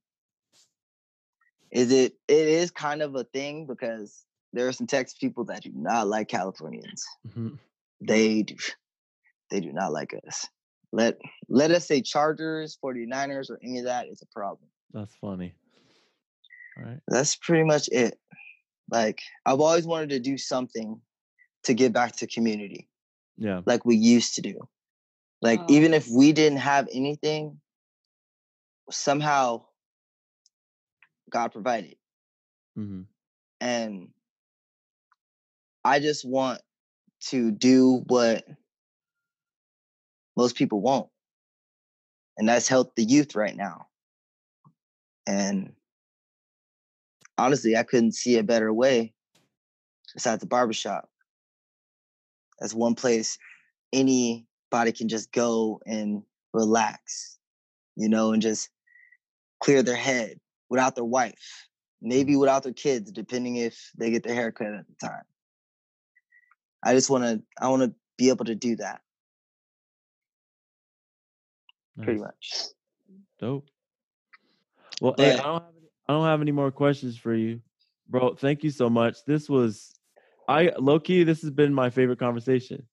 is 1.72 1.92
it 1.92 2.14
it 2.28 2.48
is 2.48 2.72
kind 2.72 3.02
of 3.02 3.16
a 3.16 3.24
thing 3.24 3.66
because 3.66 4.26
there 4.54 4.68
are 4.68 4.72
some 4.72 4.88
Texas 4.88 5.18
people 5.18 5.46
that 5.46 5.64
do 5.64 5.72
not 5.74 6.08
like 6.08 6.28
Californians. 6.28 7.06
Mm-hmm. 7.28 7.56
They 8.02 8.44
do 8.44 8.56
they 9.50 9.60
do 9.60 9.72
not 9.72 9.92
like 9.92 10.14
us. 10.28 10.48
Let 10.92 11.18
let 11.50 11.72
us 11.72 11.88
say 11.88 12.02
Chargers, 12.02 12.78
49ers, 12.84 13.50
or 13.50 13.60
any 13.64 13.80
of 13.80 13.86
that 13.86 14.08
is 14.08 14.22
a 14.22 14.28
problem. 14.28 14.70
That's 14.92 15.16
funny. 15.16 15.56
Right. 16.78 17.00
That's 17.08 17.36
pretty 17.36 17.64
much 17.64 17.90
it. 17.92 18.18
Like 18.92 19.22
I've 19.46 19.60
always 19.60 19.86
wanted 19.86 20.10
to 20.10 20.20
do 20.20 20.38
something 20.38 21.02
to 21.64 21.74
give 21.74 21.94
back 21.94 22.18
to 22.18 22.28
community. 22.28 22.90
Yeah. 23.38 23.62
Like 23.66 23.86
we 23.86 23.96
used 23.96 24.36
to 24.36 24.42
do. 24.42 24.68
Like 25.42 25.62
oh. 25.62 25.66
even 25.70 25.94
if 25.94 26.08
we 26.08 26.32
didn't 26.32 26.60
have 26.60 26.88
anything, 26.92 27.60
somehow 28.90 29.64
God 31.30 31.52
provided. 31.52 31.96
Mm-hmm. 32.78 33.02
And 33.62 34.10
I 35.84 36.00
just 36.00 36.26
want 36.26 36.62
to 37.30 37.52
do 37.52 38.04
what 38.08 38.46
most 40.36 40.56
people 40.56 40.82
won't. 40.82 41.10
And 42.38 42.50
that's 42.50 42.68
help 42.68 42.96
the 42.96 43.04
youth 43.04 43.36
right 43.36 43.56
now. 43.56 43.88
And 45.28 45.74
honestly, 47.38 47.76
I 47.76 47.84
couldn't 47.84 48.14
see 48.14 48.38
a 48.38 48.44
better 48.44 48.74
way 48.74 49.14
besides 50.14 50.42
the 50.42 50.48
barbershop. 50.48 51.10
That's 52.60 52.74
one 52.74 52.96
place 52.96 53.38
anybody 53.92 54.92
can 54.92 55.10
just 55.10 55.32
go 55.32 55.82
and 55.86 56.24
relax, 56.54 57.38
you 57.96 58.10
know, 58.10 58.32
and 58.32 58.42
just 58.42 58.70
clear 59.60 59.84
their 59.84 59.96
head 59.96 60.40
without 60.70 60.96
their 60.96 61.04
wife, 61.04 61.68
maybe 62.02 62.36
without 62.36 62.64
their 62.64 62.74
kids, 62.74 63.12
depending 63.12 63.58
if 63.58 63.92
they 63.98 64.12
get 64.12 64.24
their 64.24 64.36
haircut 64.36 64.74
at 64.74 64.86
the 64.88 65.08
time. 65.08 65.24
I 66.84 66.94
just 66.94 67.10
want 67.10 67.24
to, 67.24 67.42
I 67.60 67.70
want 67.70 67.84
to 67.84 67.94
be 68.18 68.30
able 68.30 68.46
to 68.46 68.56
do 68.56 68.76
that. 68.78 69.02
nice. 71.96 72.06
pretty 72.06 72.20
much. 72.20 72.64
Dope. 73.40 73.70
Well, 75.02 75.16
hey, 75.18 75.34
I 75.34 75.44
don't 75.44 75.64
have 75.64 75.83
I 76.08 76.14
don't 76.14 76.26
have 76.26 76.42
any 76.42 76.52
more 76.52 76.72
questions 76.72 77.18
for 77.18 77.34
you, 77.34 77.62
bro. 78.10 78.36
Thank 78.36 78.64
you 78.64 78.72
so 78.72 78.90
much. 78.90 79.18
This 79.26 79.50
was, 79.50 79.94
I 80.48 80.72
low 80.78 81.00
key. 81.00 81.24
This 81.24 81.42
has 81.42 81.52
been 81.52 81.74
my 81.74 81.90
favorite 81.90 82.20
conversation. 82.20 82.86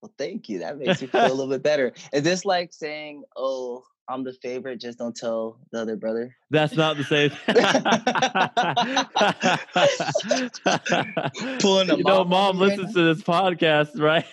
Well, 0.00 0.12
thank 0.16 0.48
you. 0.48 0.60
That 0.60 0.78
makes 0.78 1.02
me 1.02 1.08
feel 1.08 1.26
a 1.26 1.28
little 1.28 1.48
bit 1.48 1.62
better. 1.62 1.92
Is 2.12 2.22
this 2.22 2.46
like 2.46 2.72
saying, 2.72 3.24
"Oh, 3.36 3.84
I'm 4.10 4.24
the 4.24 4.32
favorite. 4.32 4.80
Just 4.80 4.98
don't 4.98 5.14
tell 5.14 5.60
the 5.70 5.82
other 5.82 5.94
brother. 5.94 6.34
That's 6.50 6.74
not 6.74 6.96
the 6.96 7.04
same. 7.04 7.30
Pulling 11.60 11.90
a 11.90 11.96
you 11.96 12.02
know, 12.02 12.24
mom 12.24 12.58
listens 12.58 12.86
right 12.86 12.94
to 12.94 13.14
this 13.14 13.22
podcast, 13.22 14.00
right? 14.00 14.26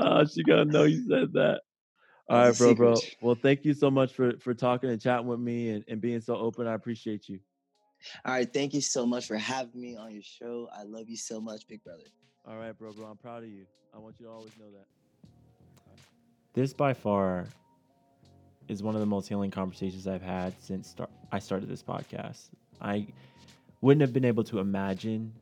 oh, 0.00 0.24
she 0.26 0.42
gonna 0.42 0.64
know 0.64 0.82
you 0.82 1.06
said 1.08 1.34
that. 1.34 1.60
All 2.28 2.38
right, 2.38 2.56
bro, 2.56 2.74
bro. 2.74 2.94
Well, 3.20 3.34
thank 3.34 3.64
you 3.64 3.74
so 3.74 3.90
much 3.90 4.12
for 4.14 4.38
for 4.38 4.54
talking 4.54 4.90
and 4.90 5.00
chatting 5.00 5.26
with 5.26 5.40
me 5.40 5.70
and, 5.70 5.84
and 5.88 6.00
being 6.00 6.20
so 6.20 6.36
open. 6.36 6.66
I 6.66 6.74
appreciate 6.74 7.28
you. 7.28 7.38
All 8.24 8.32
right, 8.34 8.50
thank 8.50 8.74
you 8.74 8.80
so 8.80 9.06
much 9.06 9.26
for 9.26 9.36
having 9.36 9.80
me 9.80 9.96
on 9.96 10.12
your 10.12 10.22
show. 10.22 10.68
I 10.74 10.82
love 10.82 11.08
you 11.08 11.16
so 11.16 11.40
much, 11.40 11.66
big 11.66 11.82
brother. 11.84 12.04
All 12.46 12.56
right, 12.56 12.76
bro, 12.76 12.92
bro. 12.92 13.06
I'm 13.06 13.16
proud 13.16 13.42
of 13.42 13.48
you. 13.48 13.66
I 13.94 13.98
want 13.98 14.16
you 14.18 14.26
to 14.26 14.32
always 14.32 14.52
know 14.58 14.70
that. 14.72 14.86
This 16.52 16.72
by 16.72 16.94
far 16.94 17.46
is 18.68 18.82
one 18.82 18.94
of 18.94 19.00
the 19.00 19.06
most 19.06 19.28
healing 19.28 19.50
conversations 19.50 20.06
I've 20.06 20.22
had 20.22 20.54
since 20.60 20.88
start, 20.88 21.10
I 21.32 21.38
started 21.38 21.68
this 21.68 21.82
podcast. 21.82 22.50
I 22.80 23.06
wouldn't 23.80 24.00
have 24.00 24.12
been 24.12 24.24
able 24.24 24.44
to 24.44 24.58
imagine 24.58 25.32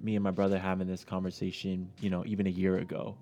me 0.00 0.16
and 0.16 0.24
my 0.24 0.30
brother 0.30 0.58
having 0.58 0.86
this 0.86 1.04
conversation, 1.04 1.90
you 2.00 2.10
know, 2.10 2.24
even 2.26 2.46
a 2.46 2.50
year 2.50 2.78
ago. 2.78 3.16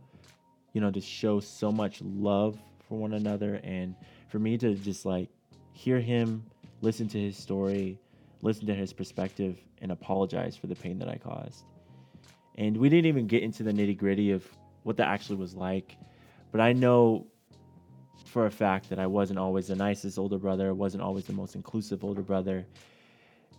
You 0.72 0.80
know, 0.80 0.90
to 0.90 1.00
show 1.00 1.38
so 1.40 1.70
much 1.70 2.00
love 2.02 2.58
for 2.92 2.98
one 2.98 3.14
another 3.14 3.58
and 3.64 3.94
for 4.28 4.38
me 4.38 4.58
to 4.58 4.74
just 4.74 5.06
like 5.06 5.30
hear 5.72 5.98
him, 5.98 6.44
listen 6.82 7.08
to 7.08 7.18
his 7.18 7.38
story, 7.38 7.98
listen 8.42 8.66
to 8.66 8.74
his 8.74 8.92
perspective, 8.92 9.56
and 9.80 9.90
apologize 9.90 10.58
for 10.58 10.66
the 10.66 10.74
pain 10.74 10.98
that 10.98 11.08
I 11.08 11.16
caused. 11.16 11.64
And 12.58 12.76
we 12.76 12.90
didn't 12.90 13.06
even 13.06 13.26
get 13.26 13.42
into 13.42 13.62
the 13.62 13.72
nitty 13.72 13.96
gritty 13.96 14.32
of 14.32 14.46
what 14.82 14.98
that 14.98 15.08
actually 15.08 15.36
was 15.36 15.54
like. 15.54 15.96
But 16.50 16.60
I 16.60 16.74
know 16.74 17.28
for 18.26 18.44
a 18.44 18.50
fact 18.50 18.90
that 18.90 18.98
I 18.98 19.06
wasn't 19.06 19.38
always 19.38 19.68
the 19.68 19.76
nicest 19.76 20.18
older 20.18 20.36
brother, 20.36 20.74
wasn't 20.74 21.02
always 21.02 21.24
the 21.24 21.32
most 21.32 21.54
inclusive 21.54 22.04
older 22.04 22.20
brother. 22.20 22.66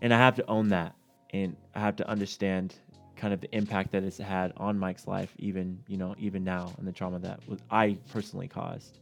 And 0.03 0.13
I 0.13 0.19
have 0.19 0.35
to 0.35 0.47
own 0.47 0.67
that. 0.67 0.93
And 1.31 1.55
I 1.73 1.79
have 1.79 1.95
to 1.95 2.07
understand 2.07 2.75
kind 3.15 3.33
of 3.33 3.41
the 3.41 3.49
impact 3.55 3.93
that 3.93 4.03
it's 4.03 4.19
had 4.19 4.53
on 4.57 4.77
Mike's 4.77 5.07
life, 5.07 5.33
even, 5.39 5.79
you 5.87 5.97
know, 5.97 6.13
even 6.19 6.43
now 6.43 6.71
and 6.77 6.87
the 6.87 6.91
trauma 6.91 7.17
that 7.17 7.39
I 7.71 7.97
personally 8.11 8.47
caused. 8.47 8.99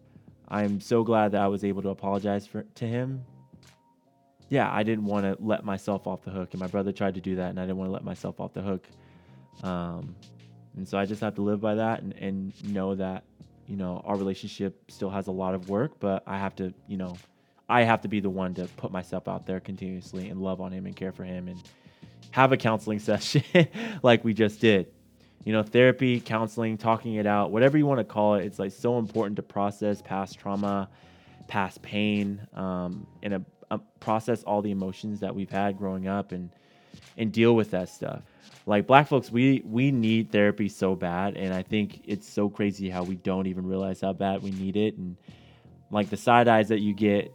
I'm 0.52 0.80
so 0.80 1.04
glad 1.04 1.32
that 1.32 1.42
I 1.42 1.48
was 1.48 1.64
able 1.64 1.82
to 1.82 1.90
apologize 1.90 2.46
for, 2.46 2.64
to 2.76 2.86
him. 2.86 3.24
Yeah, 4.50 4.72
I 4.72 4.84
didn't 4.84 5.06
want 5.06 5.26
to 5.26 5.44
let 5.44 5.66
myself 5.66 6.06
off 6.06 6.22
the 6.22 6.32
hook. 6.32 6.50
And 6.52 6.60
my 6.60 6.68
brother 6.68 6.92
tried 6.92 7.16
to 7.16 7.22
do 7.22 7.38
that, 7.38 7.50
and 7.50 7.60
I 7.60 7.64
didn't 7.64 7.78
want 7.78 7.88
to 7.88 7.94
let 7.94 8.04
myself 8.04 8.40
off 8.40 8.54
the 8.54 8.62
hook. 8.62 8.86
Um, 9.64 10.16
and 10.76 10.88
so 10.88 11.00
I 11.00 11.06
just 11.06 11.22
have 11.22 11.36
to 11.36 11.42
live 11.42 11.60
by 11.60 11.76
that 11.76 12.02
and, 12.02 12.14
and 12.14 12.74
know 12.74 12.94
that 12.96 13.24
you 13.72 13.78
know, 13.78 14.02
our 14.04 14.18
relationship 14.18 14.92
still 14.92 15.10
has 15.10 15.28
a 15.28 15.32
lot 15.32 15.56
of 15.56 15.70
work, 15.70 15.94
but 16.02 16.24
I 16.28 16.38
have 16.38 16.54
to, 16.58 16.74
you 16.90 16.98
know, 16.98 17.16
I 17.70 17.84
have 17.84 18.02
to 18.02 18.10
be 18.10 18.20
the 18.20 18.30
one 18.30 18.54
to 18.56 18.66
put 18.76 18.92
myself 18.92 19.30
out 19.30 19.46
there 19.46 19.62
continuously 19.62 20.28
and 20.28 20.42
love 20.42 20.60
on 20.60 20.74
him 20.74 20.86
and 20.86 20.94
care 20.94 21.14
for 21.14 21.24
him 21.24 21.48
and 21.48 21.64
have 22.32 22.52
a 22.52 22.58
counseling 22.58 23.00
session 23.12 23.44
like 24.04 24.26
we 24.26 24.34
just 24.34 24.60
did. 24.60 24.88
You 25.44 25.54
know, 25.54 25.64
therapy, 25.64 26.20
counseling, 26.20 26.78
talking 26.78 27.16
it 27.16 27.26
out, 27.26 27.52
whatever 27.52 27.78
you 27.78 27.86
want 27.86 28.00
to 28.00 28.04
call 28.04 28.36
it, 28.36 28.46
it's 28.46 28.60
like 28.60 28.72
so 28.72 29.00
important 29.00 29.38
to 29.38 29.44
process 29.44 30.02
past 30.02 30.38
trauma, 30.38 30.88
past 31.48 31.82
pain, 31.82 32.48
um, 32.54 33.08
and 33.24 33.34
a, 33.34 33.46
a 33.72 33.80
process 34.00 34.44
all 34.44 34.62
the 34.62 34.72
emotions 34.72 35.20
that 35.22 35.34
we've 35.34 35.50
had 35.50 35.78
growing 35.78 36.08
up 36.08 36.32
and 36.32 36.52
and 37.18 37.32
deal 37.32 37.56
with 37.56 37.72
that 37.72 37.90
stuff. 37.90 38.22
Like 38.66 38.86
black 38.86 39.08
folks 39.08 39.32
we 39.32 39.64
we 39.66 39.92
need 39.92 40.32
therapy 40.32 40.70
so 40.70 40.96
bad 40.96 41.36
and 41.36 41.52
i 41.52 41.64
think 41.64 42.02
it's 42.06 42.30
so 42.30 42.48
crazy 42.48 42.90
how 42.90 43.04
we 43.04 43.16
don't 43.16 43.48
even 43.48 43.66
realize 43.66 44.02
how 44.02 44.14
bad 44.14 44.44
we 44.44 44.52
need 44.52 44.78
it 44.78 44.96
and 44.98 45.18
like 45.90 46.10
the 46.10 46.18
side 46.18 46.48
eyes 46.48 46.70
that 46.70 46.80
you 46.80 46.94
get 46.94 47.34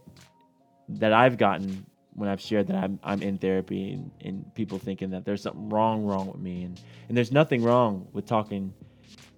that 0.87 1.11
i've 1.11 1.37
gotten 1.37 1.85
when 2.17 2.29
i've 2.29 2.41
shared 2.41 2.67
that 2.67 2.83
i'm, 2.83 2.99
I'm 3.03 3.21
in 3.21 3.37
therapy 3.37 3.93
and, 3.93 4.11
and 4.21 4.55
people 4.55 4.77
thinking 4.77 5.09
that 5.11 5.25
there's 5.25 5.41
something 5.41 5.69
wrong 5.69 6.05
wrong 6.05 6.27
with 6.27 6.41
me 6.41 6.63
and 6.63 6.79
and 7.07 7.17
there's 7.17 7.31
nothing 7.31 7.63
wrong 7.63 8.07
with 8.11 8.25
talking 8.25 8.73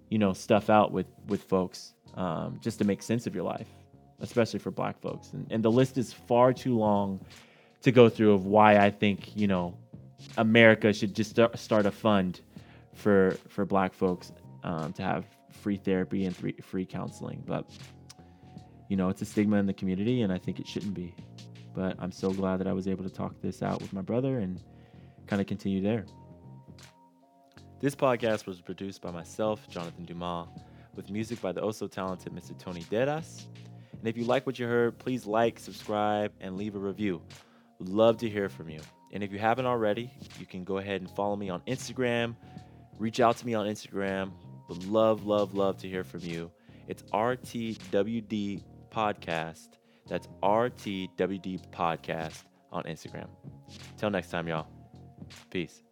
you 0.09 0.17
know 0.17 0.33
stuff 0.33 0.69
out 0.69 0.91
with 0.91 1.07
with 1.27 1.43
folks 1.43 1.93
um, 2.15 2.59
just 2.61 2.79
to 2.79 2.85
make 2.85 3.03
sense 3.03 3.27
of 3.27 3.35
your 3.35 3.43
life 3.43 3.67
especially 4.21 4.59
for 4.59 4.71
black 4.71 4.99
folks 4.99 5.33
and, 5.33 5.45
and 5.51 5.63
the 5.63 5.71
list 5.71 5.97
is 5.97 6.11
far 6.11 6.51
too 6.51 6.75
long 6.77 7.23
to 7.81 7.91
go 7.91 8.09
through 8.09 8.33
of 8.33 8.45
why 8.45 8.77
i 8.77 8.89
think 8.89 9.35
you 9.35 9.47
know 9.47 9.77
America 10.37 10.91
should 10.93 11.15
just 11.15 11.29
start, 11.29 11.57
start 11.57 11.85
a 11.85 11.91
fund 11.91 12.41
for 12.93 13.37
for 13.47 13.65
Black 13.65 13.93
folks 13.93 14.31
um, 14.63 14.93
to 14.93 15.01
have 15.01 15.25
free 15.51 15.77
therapy 15.77 16.25
and 16.25 16.35
free 16.35 16.55
free 16.61 16.85
counseling. 16.85 17.43
But 17.45 17.69
you 18.89 18.97
know, 18.97 19.09
it's 19.09 19.21
a 19.21 19.25
stigma 19.25 19.57
in 19.57 19.65
the 19.65 19.73
community, 19.73 20.21
and 20.21 20.33
I 20.33 20.37
think 20.37 20.59
it 20.59 20.67
shouldn't 20.67 20.93
be. 20.93 21.13
But 21.73 21.95
I'm 21.99 22.11
so 22.11 22.31
glad 22.31 22.57
that 22.59 22.67
I 22.67 22.73
was 22.73 22.87
able 22.87 23.03
to 23.03 23.09
talk 23.09 23.35
this 23.41 23.61
out 23.61 23.81
with 23.81 23.93
my 23.93 24.01
brother 24.01 24.39
and 24.39 24.61
kind 25.27 25.41
of 25.41 25.47
continue 25.47 25.81
there. 25.81 26.05
This 27.79 27.95
podcast 27.95 28.45
was 28.45 28.59
produced 28.59 29.01
by 29.01 29.11
myself, 29.11 29.67
Jonathan 29.69 30.03
Dumas, 30.03 30.49
with 30.95 31.09
music 31.09 31.41
by 31.41 31.51
the 31.51 31.61
oh 31.61 31.65
also 31.65 31.87
talented 31.87 32.33
Mr. 32.33 32.57
Tony 32.57 32.83
Deras. 32.89 33.47
And 33.93 34.07
if 34.07 34.17
you 34.17 34.25
like 34.25 34.45
what 34.45 34.59
you 34.59 34.65
heard, 34.65 34.97
please 34.97 35.25
like, 35.25 35.59
subscribe, 35.59 36.31
and 36.41 36.57
leave 36.57 36.75
a 36.75 36.79
review. 36.79 37.21
Love 37.79 38.17
to 38.17 38.29
hear 38.29 38.49
from 38.49 38.69
you. 38.69 38.81
And 39.11 39.23
if 39.23 39.31
you 39.31 39.39
haven't 39.39 39.65
already, 39.65 40.11
you 40.39 40.45
can 40.45 40.63
go 40.63 40.77
ahead 40.77 41.01
and 41.01 41.09
follow 41.11 41.35
me 41.35 41.49
on 41.49 41.61
Instagram. 41.61 42.35
Reach 42.97 43.19
out 43.19 43.37
to 43.37 43.45
me 43.45 43.53
on 43.53 43.65
Instagram. 43.65 44.31
Would 44.67 44.85
love, 44.85 45.25
love, 45.25 45.53
love 45.53 45.77
to 45.77 45.87
hear 45.87 46.03
from 46.03 46.21
you. 46.21 46.51
It's 46.87 47.03
RTWD 47.13 48.61
Podcast. 48.91 49.78
That's 50.09 50.27
RTWD 50.41 51.69
Podcast 51.69 52.43
on 52.71 52.83
Instagram. 52.83 53.27
Till 53.97 54.09
next 54.09 54.29
time, 54.31 54.47
y'all. 54.47 54.67
Peace. 55.51 55.83